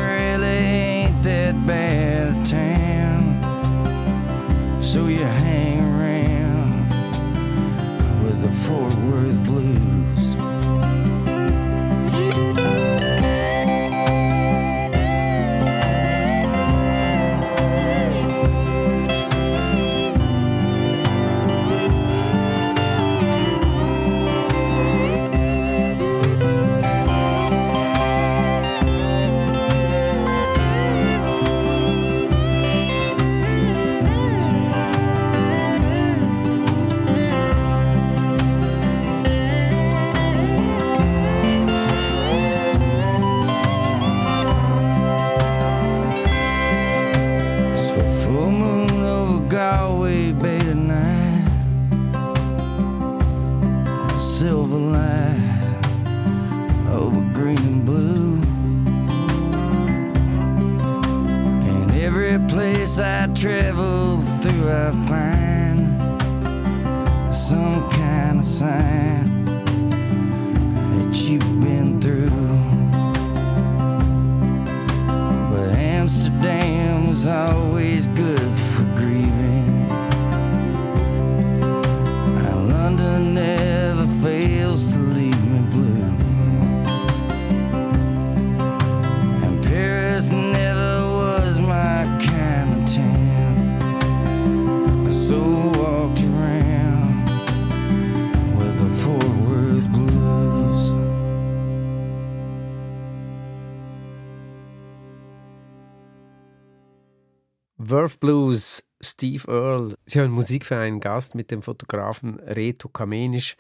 Worth 108.04 108.20
Blues, 108.20 108.84
Steve 109.00 109.48
Earle. 109.48 109.96
Sie 110.06 110.20
hören 110.20 110.32
Musik 110.32 110.66
für 110.66 110.76
einen 110.76 111.00
Gast 111.00 111.36
mit 111.36 111.52
dem 111.52 111.62
Fotografen 111.62 112.38
Reto 112.38 112.90
Kamenisch, 112.90 113.56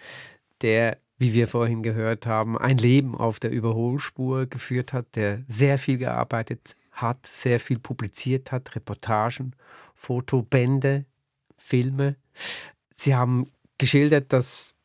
der, 0.59 0.97
wie 1.17 1.33
wir 1.33 1.47
vorhin 1.47 1.81
gehört 1.81 2.25
haben, 2.25 2.57
ein 2.57 2.77
Leben 2.77 3.15
auf 3.15 3.39
der 3.39 3.51
Überholspur 3.51 4.45
geführt 4.47 4.91
hat, 4.91 5.15
der 5.15 5.45
sehr 5.47 5.79
viel 5.79 5.97
gearbeitet 5.97 6.75
hat, 6.91 7.25
sehr 7.25 7.57
viel 7.57 7.79
publiziert 7.79 8.51
hat, 8.51 8.75
Reportagen, 8.75 9.55
Fotobände, 9.95 11.05
Filme. 11.57 12.17
Sie 12.93 13.15
haben 13.15 13.49
geschildert, 13.77 14.33
dass 14.33 14.75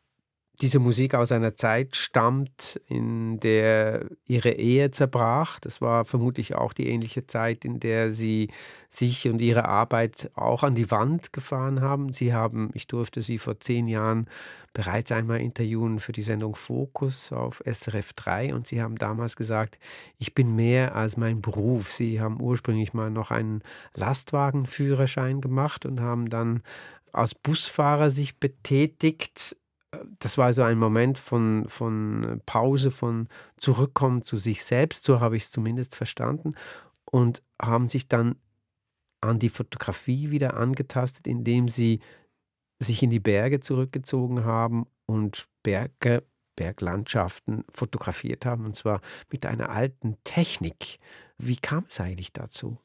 diese 0.60 0.80
Musik 0.80 1.14
aus 1.14 1.30
einer 1.30 1.54
Zeit 1.54 1.94
stammt, 1.94 2.80
in 2.86 3.38
der 3.40 4.06
ihre 4.26 4.50
Ehe 4.50 4.90
zerbrach. 4.90 5.60
Das 5.60 5.80
war 5.80 6.04
vermutlich 6.04 6.56
auch 6.56 6.72
die 6.72 6.88
ähnliche 6.88 7.26
Zeit, 7.26 7.64
in 7.64 7.78
der 7.78 8.10
sie 8.10 8.50
sich 8.90 9.28
und 9.28 9.40
ihre 9.40 9.66
Arbeit 9.66 10.30
auch 10.34 10.64
an 10.64 10.74
die 10.74 10.90
Wand 10.90 11.32
gefahren 11.32 11.80
haben. 11.80 12.12
Sie 12.12 12.34
haben, 12.34 12.70
ich 12.74 12.88
durfte 12.88 13.22
sie 13.22 13.38
vor 13.38 13.60
zehn 13.60 13.86
Jahren 13.86 14.28
bereits 14.74 15.12
einmal 15.12 15.40
interviewen 15.40 16.00
für 16.00 16.12
die 16.12 16.22
Sendung 16.22 16.56
Fokus 16.56 17.32
auf 17.32 17.62
SRF 17.64 18.12
3 18.14 18.54
und 18.54 18.66
sie 18.66 18.82
haben 18.82 18.96
damals 18.96 19.36
gesagt, 19.36 19.78
ich 20.18 20.34
bin 20.34 20.56
mehr 20.56 20.94
als 20.96 21.16
mein 21.16 21.40
Beruf. 21.40 21.92
Sie 21.92 22.20
haben 22.20 22.40
ursprünglich 22.40 22.94
mal 22.94 23.10
noch 23.10 23.30
einen 23.30 23.62
Lastwagenführerschein 23.94 25.40
gemacht 25.40 25.86
und 25.86 26.00
haben 26.00 26.28
dann 26.28 26.62
als 27.12 27.34
Busfahrer 27.34 28.10
sich 28.10 28.38
betätigt 28.38 29.56
das 30.18 30.36
war 30.36 30.52
so 30.52 30.62
ein 30.62 30.78
Moment 30.78 31.18
von, 31.18 31.66
von 31.68 32.42
Pause, 32.46 32.90
von 32.90 33.28
Zurückkommen 33.56 34.22
zu 34.22 34.38
sich 34.38 34.64
selbst, 34.64 35.04
so 35.04 35.20
habe 35.20 35.36
ich 35.36 35.44
es 35.44 35.50
zumindest 35.50 35.94
verstanden, 35.94 36.54
und 37.10 37.42
haben 37.60 37.88
sich 37.88 38.08
dann 38.08 38.36
an 39.20 39.38
die 39.38 39.48
Fotografie 39.48 40.30
wieder 40.30 40.56
angetastet, 40.56 41.26
indem 41.26 41.68
sie 41.68 42.00
sich 42.78 43.02
in 43.02 43.10
die 43.10 43.20
Berge 43.20 43.60
zurückgezogen 43.60 44.44
haben 44.44 44.86
und 45.06 45.48
Berge, 45.62 46.22
Berglandschaften 46.54 47.64
fotografiert 47.70 48.44
haben, 48.44 48.66
und 48.66 48.76
zwar 48.76 49.00
mit 49.30 49.46
einer 49.46 49.70
alten 49.70 50.16
Technik. 50.24 50.98
Wie 51.38 51.56
kam 51.56 51.86
es 51.88 51.98
eigentlich 52.00 52.32
dazu? 52.32 52.78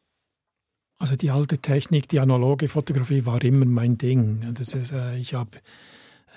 Also 0.99 1.15
die 1.15 1.31
alte 1.31 1.57
Technik, 1.57 2.07
die 2.07 2.19
analoge 2.19 2.67
Fotografie 2.67 3.25
war 3.25 3.43
immer 3.43 3.65
mein 3.65 3.97
Ding. 3.97 4.53
Das 4.53 4.73
ist, 4.73 4.91
äh, 4.91 5.17
ich 5.17 5.33
habe 5.33 5.59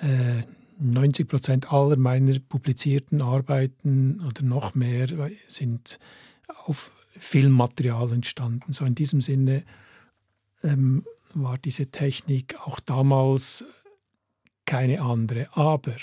äh, 0.02 0.42
90 0.78 1.28
Prozent 1.28 1.72
aller 1.72 1.96
meiner 1.96 2.38
publizierten 2.38 3.22
Arbeiten 3.22 4.20
oder 4.26 4.42
noch 4.42 4.74
mehr 4.74 5.08
sind 5.48 5.98
auf 6.64 6.92
Filmmaterial 7.18 8.12
entstanden. 8.12 8.72
So 8.72 8.84
in 8.84 8.94
diesem 8.94 9.20
Sinne 9.20 9.64
ähm, 10.62 11.04
war 11.34 11.56
diese 11.58 11.86
Technik 11.86 12.60
auch 12.60 12.80
damals 12.80 13.64
keine 14.66 15.00
andere. 15.00 15.48
Aber 15.52 15.94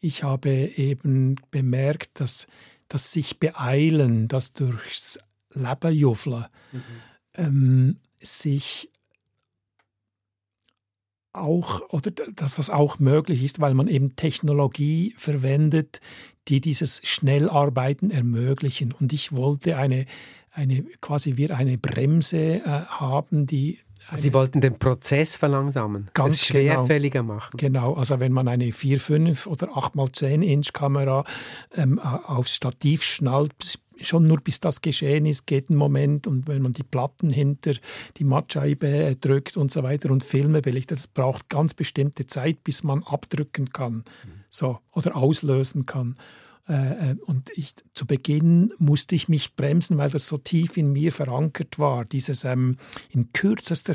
ich 0.00 0.22
habe 0.22 0.50
eben 0.50 1.36
bemerkt, 1.50 2.20
dass 2.20 2.48
das 2.88 3.12
sich 3.12 3.38
beeilen, 3.38 4.28
das 4.28 4.54
durchs 4.54 5.18
Leben 5.52 5.92
juffeln, 5.92 6.46
mhm. 6.72 6.82
ähm, 7.34 7.96
sich 8.20 8.90
auch 11.40 11.80
oder 11.90 12.10
dass 12.10 12.56
das 12.56 12.70
auch 12.70 12.98
möglich 12.98 13.42
ist, 13.42 13.60
weil 13.60 13.74
man 13.74 13.88
eben 13.88 14.16
Technologie 14.16 15.14
verwendet, 15.16 16.00
die 16.48 16.60
dieses 16.60 17.00
Schnellarbeiten 17.04 18.10
ermöglichen. 18.10 18.92
Und 18.92 19.12
ich 19.12 19.32
wollte 19.32 19.76
eine, 19.76 20.06
eine 20.52 20.82
quasi 21.00 21.36
wir 21.36 21.56
eine 21.56 21.78
Bremse 21.78 22.56
äh, 22.56 22.62
haben, 22.88 23.46
die 23.46 23.78
Sie 24.16 24.32
wollten 24.32 24.62
den 24.62 24.78
Prozess 24.78 25.36
verlangsamen, 25.36 26.10
ganz 26.14 26.36
es 26.36 26.48
genau. 26.48 26.60
schwerfälliger 26.60 27.20
genau, 27.20 27.34
machen. 27.34 27.56
Genau, 27.58 27.92
also 27.94 28.20
wenn 28.20 28.32
man 28.32 28.48
eine 28.48 28.72
4, 28.72 29.00
5 29.00 29.46
oder 29.46 29.76
8 29.76 29.96
mal 29.96 30.10
10 30.10 30.42
Inch 30.42 30.72
Kamera 30.72 31.24
ähm, 31.74 31.98
aufs 31.98 32.54
Stativ 32.54 33.02
schnallt, 33.02 33.52
schon 34.00 34.24
nur 34.24 34.38
bis 34.40 34.60
das 34.60 34.80
geschehen 34.80 35.26
ist, 35.26 35.46
geht 35.46 35.70
ein 35.70 35.76
Moment 35.76 36.26
und 36.26 36.46
wenn 36.48 36.62
man 36.62 36.72
die 36.72 36.82
Platten 36.82 37.30
hinter 37.30 37.74
die 38.16 38.24
Mattscheibe 38.24 38.86
äh, 38.86 39.16
drückt 39.16 39.56
und 39.56 39.70
so 39.72 39.82
weiter 39.82 40.10
und 40.10 40.24
Filme 40.24 40.62
belichtet, 40.62 40.98
das 40.98 41.06
braucht 41.06 41.48
ganz 41.48 41.74
bestimmte 41.74 42.26
Zeit, 42.26 42.64
bis 42.64 42.84
man 42.84 43.02
abdrücken 43.04 43.70
kann 43.70 44.04
so, 44.50 44.78
oder 44.92 45.16
auslösen 45.16 45.86
kann. 45.86 46.16
Äh, 46.68 47.12
äh, 47.12 47.16
und 47.24 47.50
ich, 47.54 47.74
zu 47.94 48.06
Beginn 48.06 48.72
musste 48.78 49.14
ich 49.14 49.28
mich 49.28 49.56
bremsen, 49.56 49.96
weil 49.96 50.10
das 50.10 50.28
so 50.28 50.38
tief 50.38 50.76
in 50.76 50.92
mir 50.92 51.12
verankert 51.12 51.78
war, 51.78 52.04
dieses 52.04 52.44
ähm, 52.44 52.76
in 53.10 53.32
kürzester 53.32 53.94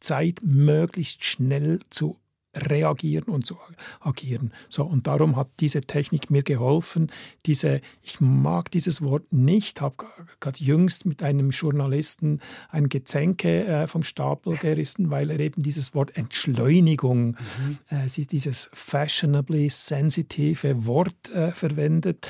Zeit 0.00 0.40
möglichst 0.42 1.24
schnell 1.24 1.80
zu 1.90 2.18
reagieren 2.54 3.28
und 3.28 3.46
zu 3.46 3.56
agieren. 4.00 4.52
So, 4.68 4.84
und 4.84 5.06
darum 5.06 5.36
hat 5.36 5.48
diese 5.60 5.82
Technik 5.82 6.30
mir 6.30 6.42
geholfen. 6.42 7.10
Diese, 7.46 7.80
ich 8.02 8.20
mag 8.20 8.70
dieses 8.70 9.02
Wort 9.02 9.32
nicht, 9.32 9.80
habe 9.80 10.06
gerade 10.40 10.58
jüngst 10.62 11.06
mit 11.06 11.22
einem 11.22 11.50
Journalisten 11.50 12.40
ein 12.70 12.88
Gezänke 12.88 13.64
äh, 13.66 13.86
vom 13.86 14.02
Stapel 14.02 14.56
gerissen, 14.56 15.10
weil 15.10 15.30
er 15.30 15.40
eben 15.40 15.62
dieses 15.62 15.94
Wort 15.94 16.16
Entschleunigung, 16.16 17.36
mhm. 17.58 17.78
äh, 17.90 18.06
dieses 18.06 18.70
fashionably 18.72 19.68
sensitive 19.70 20.86
Wort 20.86 21.30
äh, 21.32 21.52
verwendet. 21.52 22.26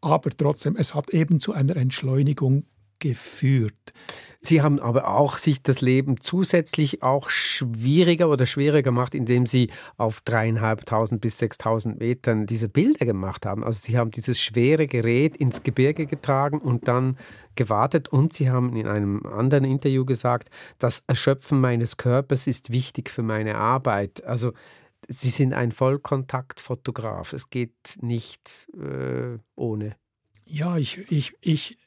Aber 0.00 0.30
trotzdem, 0.30 0.76
es 0.76 0.94
hat 0.94 1.10
eben 1.10 1.40
zu 1.40 1.52
einer 1.52 1.76
Entschleunigung 1.76 2.64
geführt. 3.04 3.92
Sie 4.40 4.62
haben 4.62 4.78
aber 4.78 5.08
auch 5.08 5.36
sich 5.36 5.62
das 5.62 5.82
Leben 5.82 6.20
zusätzlich 6.20 7.02
auch 7.02 7.28
schwieriger 7.28 8.30
oder 8.30 8.46
schwerer 8.46 8.82
gemacht, 8.82 9.14
indem 9.14 9.46
Sie 9.46 9.70
auf 9.96 10.20
dreieinhalbtausend 10.22 11.20
bis 11.20 11.38
sechstausend 11.38 11.98
Metern 11.98 12.46
diese 12.46 12.68
Bilder 12.68 13.04
gemacht 13.04 13.44
haben. 13.44 13.62
Also 13.62 13.80
Sie 13.82 13.98
haben 13.98 14.10
dieses 14.10 14.40
schwere 14.40 14.86
Gerät 14.86 15.36
ins 15.36 15.62
Gebirge 15.62 16.06
getragen 16.06 16.58
und 16.58 16.88
dann 16.88 17.18
gewartet 17.56 18.08
und 18.08 18.32
Sie 18.32 18.50
haben 18.50 18.74
in 18.74 18.86
einem 18.86 19.24
anderen 19.26 19.64
Interview 19.64 20.06
gesagt, 20.06 20.50
das 20.78 21.04
Erschöpfen 21.06 21.60
meines 21.60 21.98
Körpers 21.98 22.46
ist 22.46 22.70
wichtig 22.70 23.10
für 23.10 23.22
meine 23.22 23.56
Arbeit. 23.56 24.24
Also 24.24 24.52
Sie 25.08 25.30
sind 25.30 25.52
ein 25.52 25.72
Vollkontaktfotograf. 25.72 27.34
Es 27.34 27.50
geht 27.50 27.98
nicht 28.00 28.68
äh, 28.74 29.38
ohne. 29.56 29.96
Ja, 30.46 30.76
ich, 30.76 31.10
ich, 31.10 31.34
ich 31.40 31.78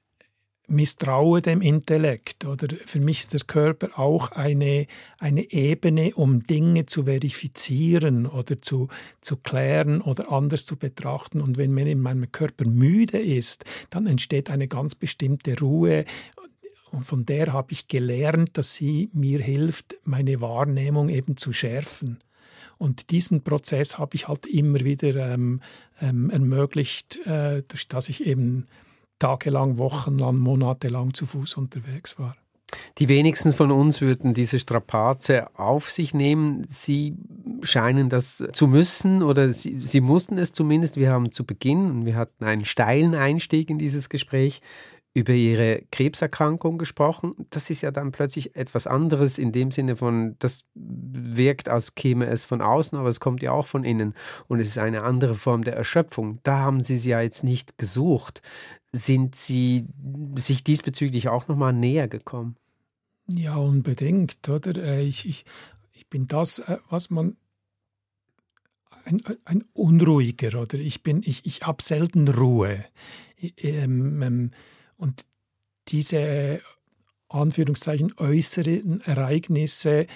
misstraue 0.67 1.41
dem 1.41 1.61
Intellekt. 1.61 2.45
Oder 2.45 2.75
für 2.85 2.99
mich 2.99 3.21
ist 3.21 3.33
der 3.33 3.41
Körper 3.41 3.97
auch 3.97 4.31
eine, 4.31 4.87
eine 5.17 5.49
Ebene, 5.51 6.13
um 6.15 6.45
Dinge 6.45 6.85
zu 6.85 7.05
verifizieren 7.05 8.25
oder 8.25 8.61
zu, 8.61 8.89
zu 9.21 9.37
klären 9.37 10.01
oder 10.01 10.31
anders 10.31 10.65
zu 10.65 10.75
betrachten. 10.75 11.41
Und 11.41 11.57
wenn 11.57 11.73
man 11.73 11.87
in 11.87 12.01
meinem 12.01 12.31
Körper 12.31 12.65
müde 12.65 13.19
ist, 13.19 13.65
dann 13.89 14.07
entsteht 14.07 14.49
eine 14.49 14.67
ganz 14.67 14.95
bestimmte 14.95 15.57
Ruhe. 15.59 16.05
Und 16.91 17.05
von 17.05 17.25
der 17.25 17.53
habe 17.53 17.71
ich 17.71 17.87
gelernt, 17.87 18.57
dass 18.57 18.73
sie 18.73 19.09
mir 19.13 19.41
hilft, 19.41 19.95
meine 20.03 20.41
Wahrnehmung 20.41 21.09
eben 21.09 21.37
zu 21.37 21.53
schärfen. 21.53 22.19
Und 22.77 23.09
diesen 23.09 23.43
Prozess 23.43 23.97
habe 23.97 24.15
ich 24.15 24.27
halt 24.27 24.45
immer 24.45 24.81
wieder 24.81 25.33
ähm, 25.33 25.61
ähm, 25.99 26.29
ermöglicht, 26.29 27.25
äh, 27.25 27.63
durch 27.67 27.87
das 27.87 28.09
ich 28.09 28.25
eben 28.25 28.67
tagelang, 29.19 29.77
wochenlang, 29.77 30.37
monatelang 30.37 31.13
zu 31.13 31.25
Fuß 31.25 31.55
unterwegs 31.55 32.17
war. 32.19 32.35
Die 32.97 33.07
wenigsten 33.07 33.53
von 33.53 33.71
uns 33.71 34.01
würden 34.01 34.33
diese 34.33 34.59
Strapaze 34.59 35.47
auf 35.57 35.89
sich 35.89 36.13
nehmen. 36.13 36.65
Sie 36.67 37.15
scheinen 37.61 38.09
das 38.09 38.43
zu 38.51 38.67
müssen 38.67 39.23
oder 39.23 39.53
Sie, 39.53 39.79
Sie 39.79 40.01
mussten 40.01 40.37
es 40.37 40.51
zumindest. 40.51 40.97
Wir 40.97 41.11
haben 41.11 41.31
zu 41.31 41.45
Beginn 41.45 41.89
und 41.89 42.05
wir 42.05 42.15
hatten 42.15 42.43
einen 42.43 42.65
steilen 42.65 43.15
Einstieg 43.15 43.69
in 43.69 43.79
dieses 43.79 44.09
Gespräch 44.09 44.61
über 45.17 45.33
ihre 45.33 45.81
Krebserkrankung 45.91 46.77
gesprochen. 46.77 47.33
Das 47.49 47.71
ist 47.71 47.81
ja 47.81 47.89
dann 47.89 48.11
plötzlich 48.11 48.55
etwas 48.55 48.85
anderes 48.85 49.39
in 49.39 49.51
dem 49.51 49.71
Sinne 49.71 49.95
von, 49.95 50.35
das 50.37 50.61
wirkt, 50.75 51.69
als 51.69 51.95
käme 51.95 52.27
es 52.27 52.45
von 52.45 52.61
außen, 52.61 52.95
aber 52.97 53.09
es 53.09 53.19
kommt 53.19 53.41
ja 53.41 53.51
auch 53.51 53.65
von 53.65 53.83
innen. 53.83 54.13
Und 54.47 54.59
es 54.59 54.67
ist 54.67 54.77
eine 54.77 55.01
andere 55.01 55.33
Form 55.33 55.63
der 55.63 55.75
Erschöpfung. 55.75 56.39
Da 56.43 56.57
haben 56.59 56.83
Sie 56.83 56.99
sie 56.99 57.09
ja 57.09 57.21
jetzt 57.21 57.43
nicht 57.43 57.79
gesucht. 57.79 58.43
Sind 58.93 59.35
Sie 59.35 59.87
sich 60.35 60.63
diesbezüglich 60.63 61.27
auch 61.27 61.47
nochmal 61.47 61.73
näher 61.73 62.07
gekommen? 62.07 62.55
Ja, 63.27 63.57
unbedingt, 63.57 64.47
oder? 64.47 64.75
Äh, 64.77 65.03
ich, 65.03 65.27
ich, 65.27 65.45
ich 65.93 66.07
bin 66.07 66.27
das, 66.27 66.59
äh, 66.59 66.77
was 66.89 67.09
man 67.09 67.37
ein, 69.03 69.21
ein 69.45 69.63
Unruhiger, 69.73 70.61
oder? 70.61 70.75
Ich 70.75 71.03
bin, 71.03 71.21
ich, 71.23 71.45
ich 71.45 71.61
habe 71.61 71.81
selten 71.81 72.27
Ruhe. 72.27 72.85
Ähm, 73.57 74.21
ähm, 74.21 74.51
und 74.97 75.25
diese 75.89 76.61
Anführungszeichen 77.29 78.13
äußeren 78.17 79.01
Ereignisse 79.01 80.07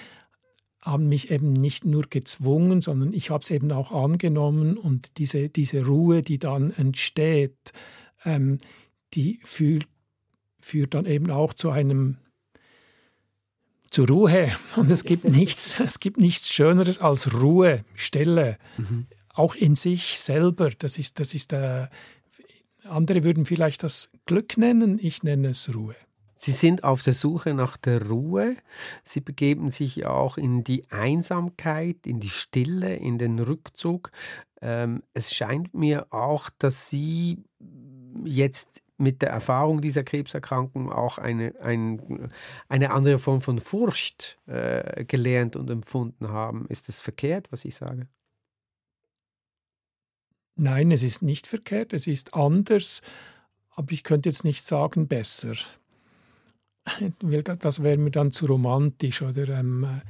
haben 0.84 1.08
mich 1.08 1.30
eben 1.30 1.52
nicht 1.52 1.84
nur 1.84 2.04
gezwungen, 2.08 2.80
sondern 2.80 3.12
ich 3.12 3.30
habe 3.30 3.42
es 3.42 3.50
eben 3.50 3.70
auch 3.70 3.92
angenommen 3.92 4.76
und 4.76 5.18
diese, 5.18 5.48
diese 5.48 5.86
Ruhe, 5.86 6.22
die 6.22 6.38
dann 6.38 6.70
entsteht, 6.72 7.72
ähm, 8.24 8.58
die 9.14 9.40
führt, 9.44 9.86
führt 10.60 10.94
dann 10.94 11.06
eben 11.06 11.30
auch 11.30 11.54
zu 11.54 11.70
einem 11.70 12.18
zur 13.90 14.08
Ruhe. 14.08 14.50
Und 14.76 14.90
es 14.90 15.04
gibt 15.04 15.24
nichts, 15.24 15.78
es 15.80 16.00
gibt 16.00 16.18
nichts 16.18 16.52
Schöneres 16.52 17.00
als 17.00 17.34
Ruhe, 17.34 17.84
Stille, 17.94 18.58
mhm. 18.78 19.06
auch 19.34 19.54
in 19.54 19.76
sich 19.76 20.18
selber. 20.18 20.70
Das 20.70 20.98
ist, 20.98 21.20
das 21.20 21.34
ist 21.34 21.52
äh, 21.52 21.88
andere 22.84 23.24
würden 23.24 23.44
vielleicht 23.44 23.82
das 23.82 24.10
Glück 24.26 24.56
nennen, 24.56 24.98
ich 25.00 25.22
nenne 25.22 25.48
es 25.48 25.72
Ruhe. 25.74 25.94
Sie 26.36 26.50
sind 26.50 26.82
auf 26.82 27.02
der 27.02 27.12
Suche 27.12 27.54
nach 27.54 27.76
der 27.76 28.04
Ruhe. 28.08 28.56
Sie 29.04 29.20
begeben 29.20 29.70
sich 29.70 30.06
auch 30.06 30.36
in 30.36 30.64
die 30.64 30.90
Einsamkeit, 30.90 31.98
in 32.04 32.18
die 32.18 32.30
Stille, 32.30 32.96
in 32.96 33.18
den 33.18 33.38
Rückzug. 33.38 34.10
Ähm, 34.60 35.04
es 35.14 35.32
scheint 35.32 35.72
mir 35.74 36.12
auch, 36.12 36.50
dass 36.58 36.90
Sie 36.90 37.44
jetzt 38.24 38.82
mit 38.98 39.22
der 39.22 39.30
Erfahrung 39.30 39.80
dieser 39.80 40.04
Krebserkrankung 40.04 40.92
auch 40.92 41.18
eine, 41.18 41.54
ein, 41.60 42.30
eine 42.68 42.90
andere 42.90 43.18
Form 43.18 43.40
von 43.40 43.58
Furcht 43.58 44.38
äh, 44.46 45.04
gelernt 45.04 45.56
und 45.56 45.68
empfunden 45.70 46.28
haben. 46.28 46.66
Ist 46.68 46.88
das 46.88 47.00
verkehrt, 47.00 47.50
was 47.50 47.64
ich 47.64 47.74
sage? 47.74 48.08
Nein, 50.54 50.90
es 50.90 51.02
ist 51.02 51.22
nicht 51.22 51.46
verkehrt, 51.46 51.92
es 51.92 52.06
ist 52.06 52.34
anders, 52.34 53.02
aber 53.70 53.92
ich 53.92 54.04
könnte 54.04 54.28
jetzt 54.28 54.44
nicht 54.44 54.64
sagen 54.64 55.08
besser. 55.08 55.54
Das 57.58 57.82
wäre 57.82 57.96
mir 57.96 58.10
dann 58.10 58.32
zu 58.32 58.46
romantisch 58.46 59.22
oder 59.22 59.48
ähm, 59.48 60.02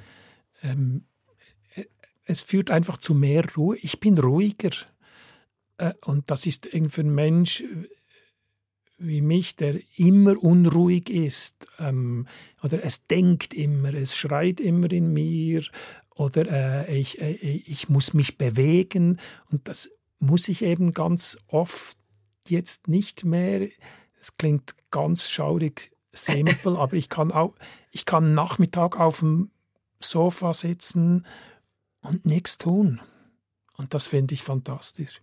ähm, 0.63 1.05
es 2.25 2.43
führt 2.43 2.71
einfach 2.71 2.99
zu 2.99 3.15
mehr 3.15 3.45
Ruhe. 3.57 3.77
Ich 3.79 4.01
bin 4.01 4.19
ruhiger. 4.19 4.71
Äh, 5.83 5.95
und 6.05 6.31
das 6.31 6.47
ist 6.47 6.67
für 6.67 7.01
einen 7.01 7.15
Mensch 7.15 7.65
wie 8.99 9.21
mich, 9.21 9.57
der 9.57 9.81
immer 9.97 10.41
unruhig 10.41 11.11
ist, 11.11 11.67
ähm, 11.81 12.29
oder 12.63 12.85
es 12.85 13.09
denkt 13.09 13.53
immer, 13.53 13.93
es 13.95 14.17
schreit 14.17 14.61
immer 14.61 14.93
in 14.93 15.13
mir, 15.13 15.65
oder 16.15 16.87
äh, 16.89 16.99
ich, 16.99 17.21
äh, 17.21 17.33
ich 17.33 17.89
muss 17.89 18.15
mich 18.15 18.39
bewegen. 18.39 19.19
Und 19.51 19.67
das 19.67 19.91
muss 20.19 20.49
ich 20.49 20.63
eben 20.63 20.93
ganz 20.93 21.39
oft 21.49 21.97
jetzt 22.47 22.89
nicht 22.89 23.25
mehr. 23.25 23.69
Es 24.21 24.37
klingt 24.37 24.75
ganz 24.91 25.29
schaurig 25.29 25.93
simpel, 26.13 26.77
aber 26.77 26.95
ich 26.95 27.09
kann 27.09 27.33
auch, 27.33 27.55
ich 27.91 28.05
kann 28.05 28.35
Nachmittag 28.35 29.01
auf 29.01 29.21
dem 29.21 29.51
Sofa 30.01 30.55
sitzen 30.55 31.27
und 32.03 32.25
nichts 32.27 32.59
tun. 32.59 33.01
Und 33.75 33.95
das 33.95 34.07
finde 34.07 34.35
ich 34.35 34.43
fantastisch. 34.43 35.23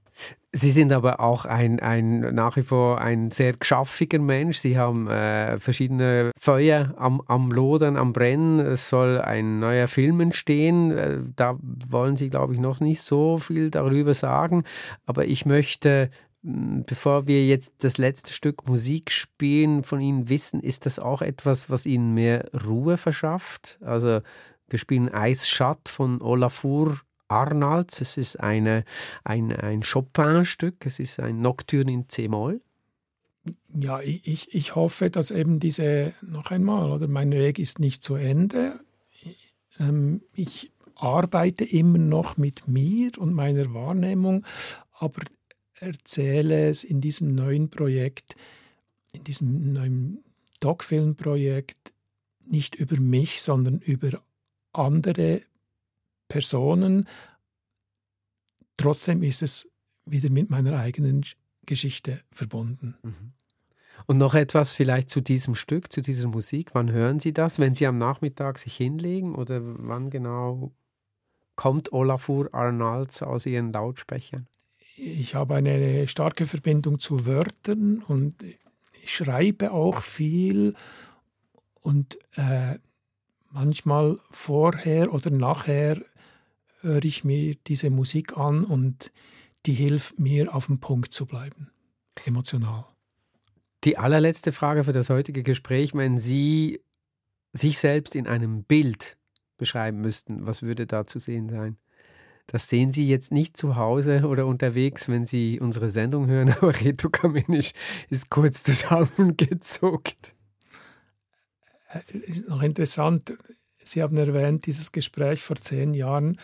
Sie 0.51 0.72
sind 0.72 0.91
aber 0.91 1.20
auch 1.20 1.45
ein, 1.45 1.80
ein 1.80 2.22
nach 2.34 2.55
wie 2.55 2.63
vor 2.63 2.99
ein 2.99 3.30
sehr 3.30 3.53
geschaffiger 3.53 4.17
Mensch. 4.17 4.57
Sie 4.57 4.80
haben 4.80 5.07
äh, 5.07 5.59
verschiedene 5.59 6.32
Feuer 6.39 6.95
am, 6.97 7.22
am 7.28 7.51
Lodern, 7.51 7.97
am 7.97 8.13
Brennen. 8.13 8.59
Es 8.59 8.89
soll 8.89 9.22
ein 9.22 9.59
neuer 9.59 9.88
Film 9.88 10.20
entstehen. 10.22 10.91
Äh, 10.91 11.20
da 11.36 11.55
wollen 11.61 12.15
Sie, 12.15 12.32
glaube 12.32 12.55
ich, 12.55 12.59
noch 12.59 12.80
nicht 12.80 13.01
so 13.01 13.38
viel 13.38 13.70
darüber 13.70 14.15
sagen. 14.15 14.63
Aber 15.05 15.26
ich 15.26 15.45
möchte, 15.45 16.09
bevor 16.41 17.28
wir 17.28 17.45
jetzt 17.45 17.84
das 17.84 17.99
letzte 17.99 18.34
Stück 18.34 18.67
Musik 18.67 19.11
spielen, 19.11 19.84
von 19.84 20.01
Ihnen 20.01 20.30
wissen, 20.30 20.61
ist 20.61 20.88
das 20.88 20.97
auch 20.97 21.22
etwas, 21.22 21.70
was 21.70 21.86
Ihnen 21.86 22.15
mehr 22.15 22.49
Ruhe 22.65 22.97
verschafft? 22.97 23.78
Also 23.84 24.22
wir 24.67 24.80
spielen 24.80 25.13
Eisschatt 25.13 25.89
von 25.89 26.24
Olafur 26.24 26.99
Arnalds. 27.30 28.01
Es 28.01 28.17
ist 28.17 28.39
eine, 28.39 28.84
ein, 29.23 29.51
ein 29.55 29.82
Chopin-Stück, 29.82 30.86
es 30.86 30.99
ist 30.99 31.19
ein 31.19 31.41
Nocturne 31.41 31.91
in 31.91 32.09
C-Moll. 32.09 32.61
Ja, 33.73 34.01
ich, 34.01 34.53
ich 34.53 34.75
hoffe, 34.75 35.09
dass 35.09 35.32
eben 35.32 35.59
diese, 35.59 36.13
noch 36.21 36.51
einmal, 36.51 36.91
oder 36.91 37.07
mein 37.07 37.32
Weg 37.32 37.57
ist 37.59 37.80
nicht 37.80 38.03
zu 38.03 38.15
Ende. 38.15 38.80
Ähm, 39.80 40.21
ich 40.34 40.71
arbeite 40.95 41.63
immer 41.63 41.97
noch 41.97 42.38
mit 42.38 42.67
mir 42.67 43.11
und 43.17 43.34
meiner 43.34 43.73
Wahrnehmung, 43.73 44.45
aber 44.99 45.21
erzähle 45.80 46.67
es 46.67 46.84
in 46.84 46.99
diesem 46.99 47.34
neuen 47.34 47.69
Projekt, 47.69 48.36
in 49.13 49.23
diesem 49.23 49.73
neuen 49.73 50.23
Doc-Film-Projekt 50.59 51.93
nicht 52.45 52.75
über 52.75 52.99
mich, 52.99 53.41
sondern 53.41 53.80
über 53.80 54.21
andere 54.73 55.41
Personen. 56.30 57.07
Trotzdem 58.77 59.23
ist 59.23 59.41
es 59.41 59.69
wieder 60.05 60.30
mit 60.30 60.49
meiner 60.49 60.80
eigenen 60.80 61.25
Geschichte 61.65 62.21
verbunden. 62.32 62.95
Mhm. 63.03 63.34
Und 64.07 64.17
noch 64.17 64.34
etwas 64.34 64.73
vielleicht 64.73 65.09
zu 65.09 65.21
diesem 65.21 65.55
Stück, 65.55 65.91
zu 65.91 66.01
dieser 66.01 66.27
Musik. 66.27 66.69
Wann 66.73 66.91
hören 66.91 67.19
Sie 67.19 67.34
das? 67.34 67.59
Wenn 67.59 67.73
Sie 67.73 67.86
am 67.86 67.97
Nachmittag 67.97 68.57
sich 68.57 68.75
hinlegen 68.75 69.36
oder 69.36 69.59
wann 69.61 70.09
genau 70.09 70.71
kommt 71.55 71.91
Olafur 71.91 72.53
Arnalds 72.53 73.21
aus 73.21 73.45
Ihren 73.45 73.73
Lautsprechern? 73.73 74.47
Ich 74.95 75.36
habe 75.36 75.55
eine 75.55 76.07
starke 76.07 76.45
Verbindung 76.45 76.99
zu 76.99 77.25
Wörtern 77.25 78.01
und 78.07 78.36
ich 79.03 79.13
schreibe 79.13 79.71
auch 79.71 80.01
viel 80.01 80.75
und 81.82 82.17
äh, 82.36 82.80
manchmal 83.51 84.19
vorher 84.32 85.13
oder 85.13 85.32
nachher 85.32 86.01
höre 86.82 87.03
ich 87.03 87.23
mir 87.23 87.55
diese 87.67 87.89
Musik 87.89 88.38
an 88.38 88.63
und 88.63 89.11
die 89.65 89.73
hilft 89.73 90.19
mir, 90.19 90.53
auf 90.53 90.67
dem 90.67 90.80
Punkt 90.80 91.13
zu 91.13 91.25
bleiben, 91.25 91.69
emotional. 92.25 92.86
Die 93.84 93.97
allerletzte 93.97 94.51
Frage 94.51 94.84
für 94.84 94.93
das 94.93 95.09
heutige 95.09 95.43
Gespräch, 95.43 95.93
wenn 95.93 96.17
Sie 96.17 96.82
sich 97.53 97.80
selbst 97.80 98.15
in 98.15 98.27
einem 98.27 98.63
Bild 98.63 99.17
beschreiben 99.57 100.01
müssten, 100.01 100.45
was 100.45 100.61
würde 100.61 100.86
da 100.86 101.05
zu 101.05 101.19
sehen 101.19 101.49
sein? 101.49 101.77
Das 102.47 102.67
sehen 102.67 102.91
Sie 102.91 103.07
jetzt 103.07 103.32
nicht 103.32 103.57
zu 103.57 103.75
Hause 103.75 104.25
oder 104.25 104.47
unterwegs, 104.47 105.07
wenn 105.07 105.25
Sie 105.25 105.59
unsere 105.59 105.89
Sendung 105.89 106.27
hören, 106.27 106.49
aber 106.61 106.73
Reto 106.80 107.09
Kamenisch 107.09 107.73
ist 108.09 108.30
kurz 108.30 108.63
zusammengezuckt. 108.63 110.34
Äh, 111.89 112.17
ist 112.17 112.49
noch 112.49 112.63
interessant, 112.63 113.38
Sie 113.84 114.03
haben 114.03 114.17
erwähnt, 114.17 114.65
dieses 114.65 114.91
Gespräch 114.91 115.41
vor 115.41 115.55
zehn 115.55 115.93
Jahren. 115.93 116.38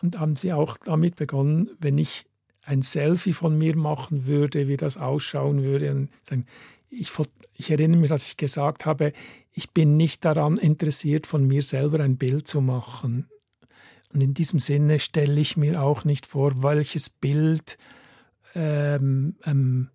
Und 0.00 0.18
haben 0.18 0.36
sie 0.36 0.52
auch 0.52 0.76
damit 0.76 1.16
begonnen, 1.16 1.70
wenn 1.80 1.98
ich 1.98 2.24
ein 2.62 2.82
Selfie 2.82 3.32
von 3.32 3.56
mir 3.56 3.76
machen 3.76 4.26
würde, 4.26 4.68
wie 4.68 4.76
das 4.76 4.96
ausschauen 4.96 5.62
würde. 5.62 5.90
Und 5.90 6.10
sagen, 6.22 6.46
ich, 6.90 7.10
ich 7.56 7.70
erinnere 7.70 8.00
mich, 8.00 8.10
dass 8.10 8.28
ich 8.28 8.36
gesagt 8.36 8.86
habe, 8.86 9.12
ich 9.52 9.70
bin 9.70 9.96
nicht 9.96 10.24
daran 10.24 10.56
interessiert, 10.58 11.26
von 11.26 11.46
mir 11.46 11.62
selber 11.62 12.00
ein 12.00 12.16
Bild 12.16 12.46
zu 12.46 12.60
machen. 12.60 13.26
Und 14.12 14.22
in 14.22 14.34
diesem 14.34 14.58
Sinne 14.58 15.00
stelle 15.00 15.40
ich 15.40 15.56
mir 15.56 15.82
auch 15.82 16.04
nicht 16.04 16.26
vor, 16.26 16.62
welches 16.62 17.10
Bild 17.10 17.76
ähm, 18.54 19.36
ähm, 19.44 19.90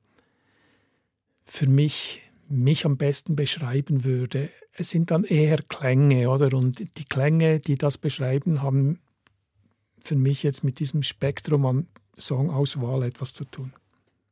für 1.45 1.67
mich, 1.67 2.21
mich 2.49 2.85
am 2.85 2.97
besten 2.97 3.35
beschreiben 3.35 4.03
würde. 4.03 4.49
Es 4.73 4.89
sind 4.89 5.11
dann 5.11 5.23
eher 5.23 5.57
Klänge, 5.67 6.29
oder? 6.29 6.55
Und 6.55 6.97
die 6.97 7.05
Klänge, 7.05 7.59
die 7.59 7.77
das 7.77 7.97
beschreiben, 7.97 8.61
haben 8.61 8.99
für 10.03 10.15
mich 10.15 10.43
jetzt 10.43 10.63
mit 10.63 10.79
diesem 10.79 11.01
Spektrum 11.03 11.65
an 11.65 11.87
Songauswahl 12.15 13.03
etwas 13.03 13.33
zu 13.33 13.45
tun. 13.45 13.73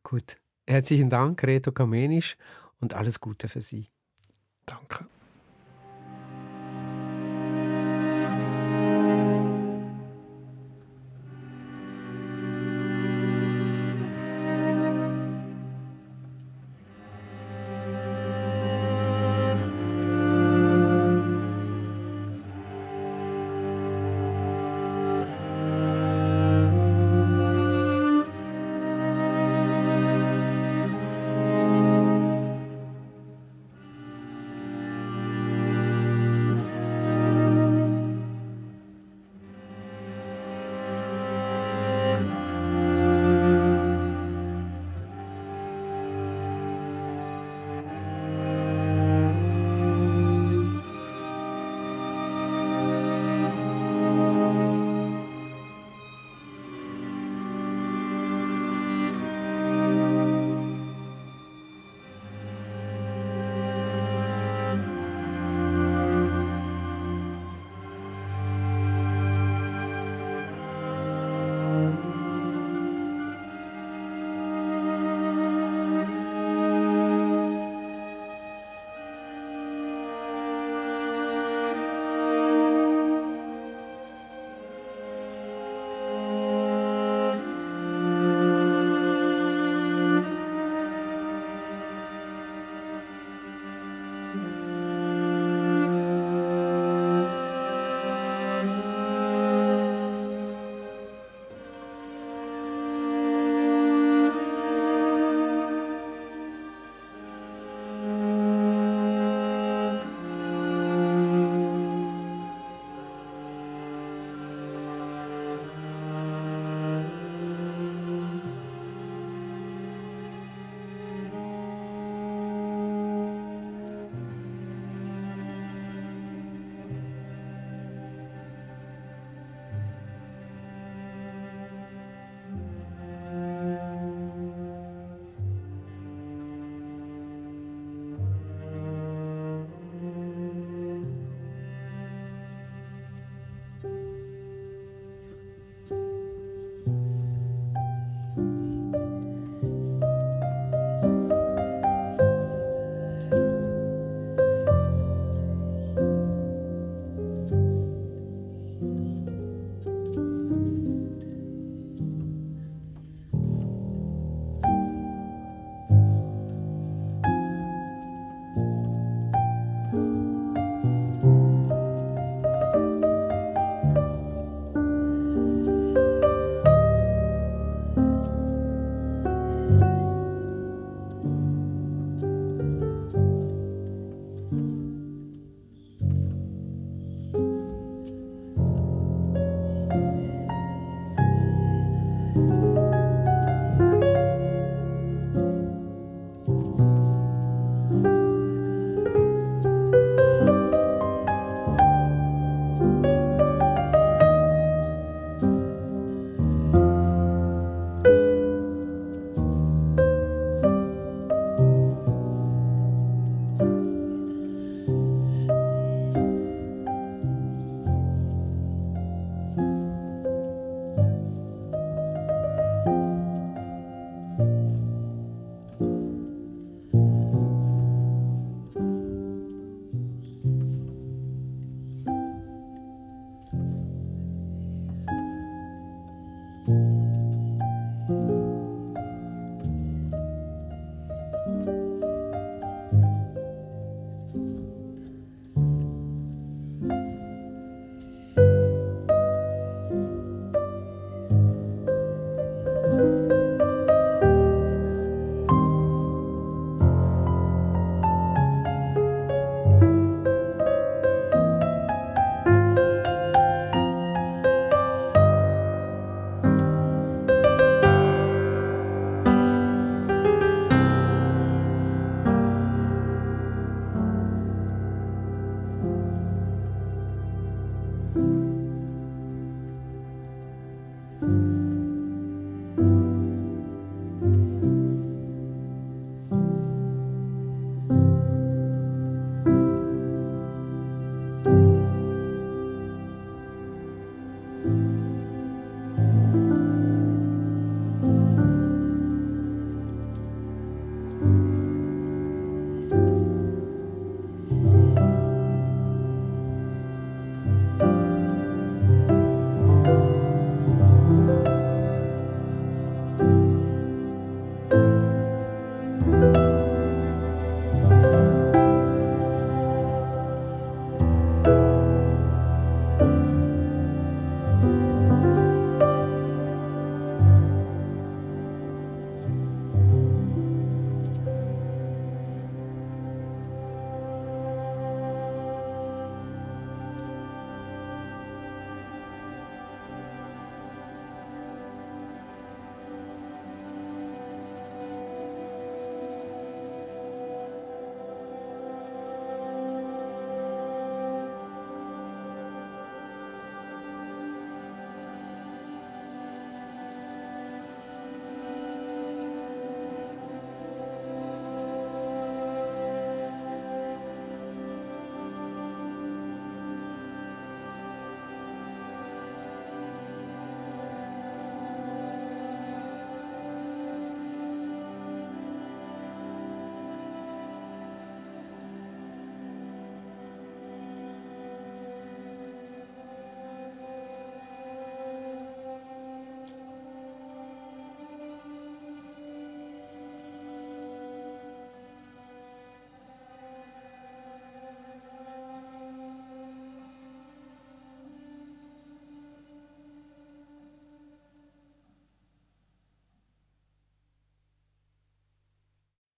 Gut. 0.04 0.38
Herzlichen 0.68 1.10
Dank, 1.10 1.42
Reto 1.44 1.72
Kamenisch, 1.72 2.38
und 2.80 2.94
alles 2.94 3.20
Gute 3.20 3.48
für 3.48 3.62
Sie. 3.62 3.88
Danke. 4.66 5.08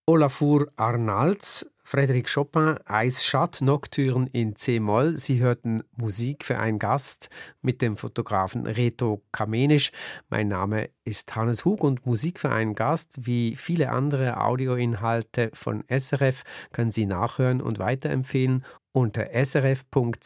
Olafur 0.06 0.68
Arnalds, 0.76 1.66
Frédéric 1.86 2.28
Chopin, 2.34 2.78
Eisschat, 2.86 3.62
Nocturne 3.62 4.28
in 4.34 4.58
C-Moll. 4.58 5.16
Sie 5.16 5.40
hörten 5.40 5.84
Musik 5.96 6.44
für 6.44 6.60
einen 6.60 6.78
Gast 6.78 7.30
mit 7.62 7.82
dem 7.82 7.96
Fotografen 7.96 8.68
Reto 8.68 9.24
Kamenisch. 9.32 9.92
Mein 10.28 10.50
Name 10.50 10.90
ist 11.06 11.34
Hannes 11.38 11.64
Hug 11.64 11.86
und 11.86 12.06
Musik 12.06 12.42
für 12.42 12.52
einen 12.52 12.76
Gast, 12.76 13.26
wie 13.26 13.56
viele 13.56 13.92
andere 13.92 14.42
Audioinhalte 14.42 15.52
von 15.54 15.86
SRF, 15.88 16.44
können 16.74 16.92
Sie 16.92 17.06
nachhören 17.06 17.62
und 17.62 17.80
weiterempfehlen 17.80 18.66
unter 18.92 19.28
srf.ch/audio. 19.32 20.24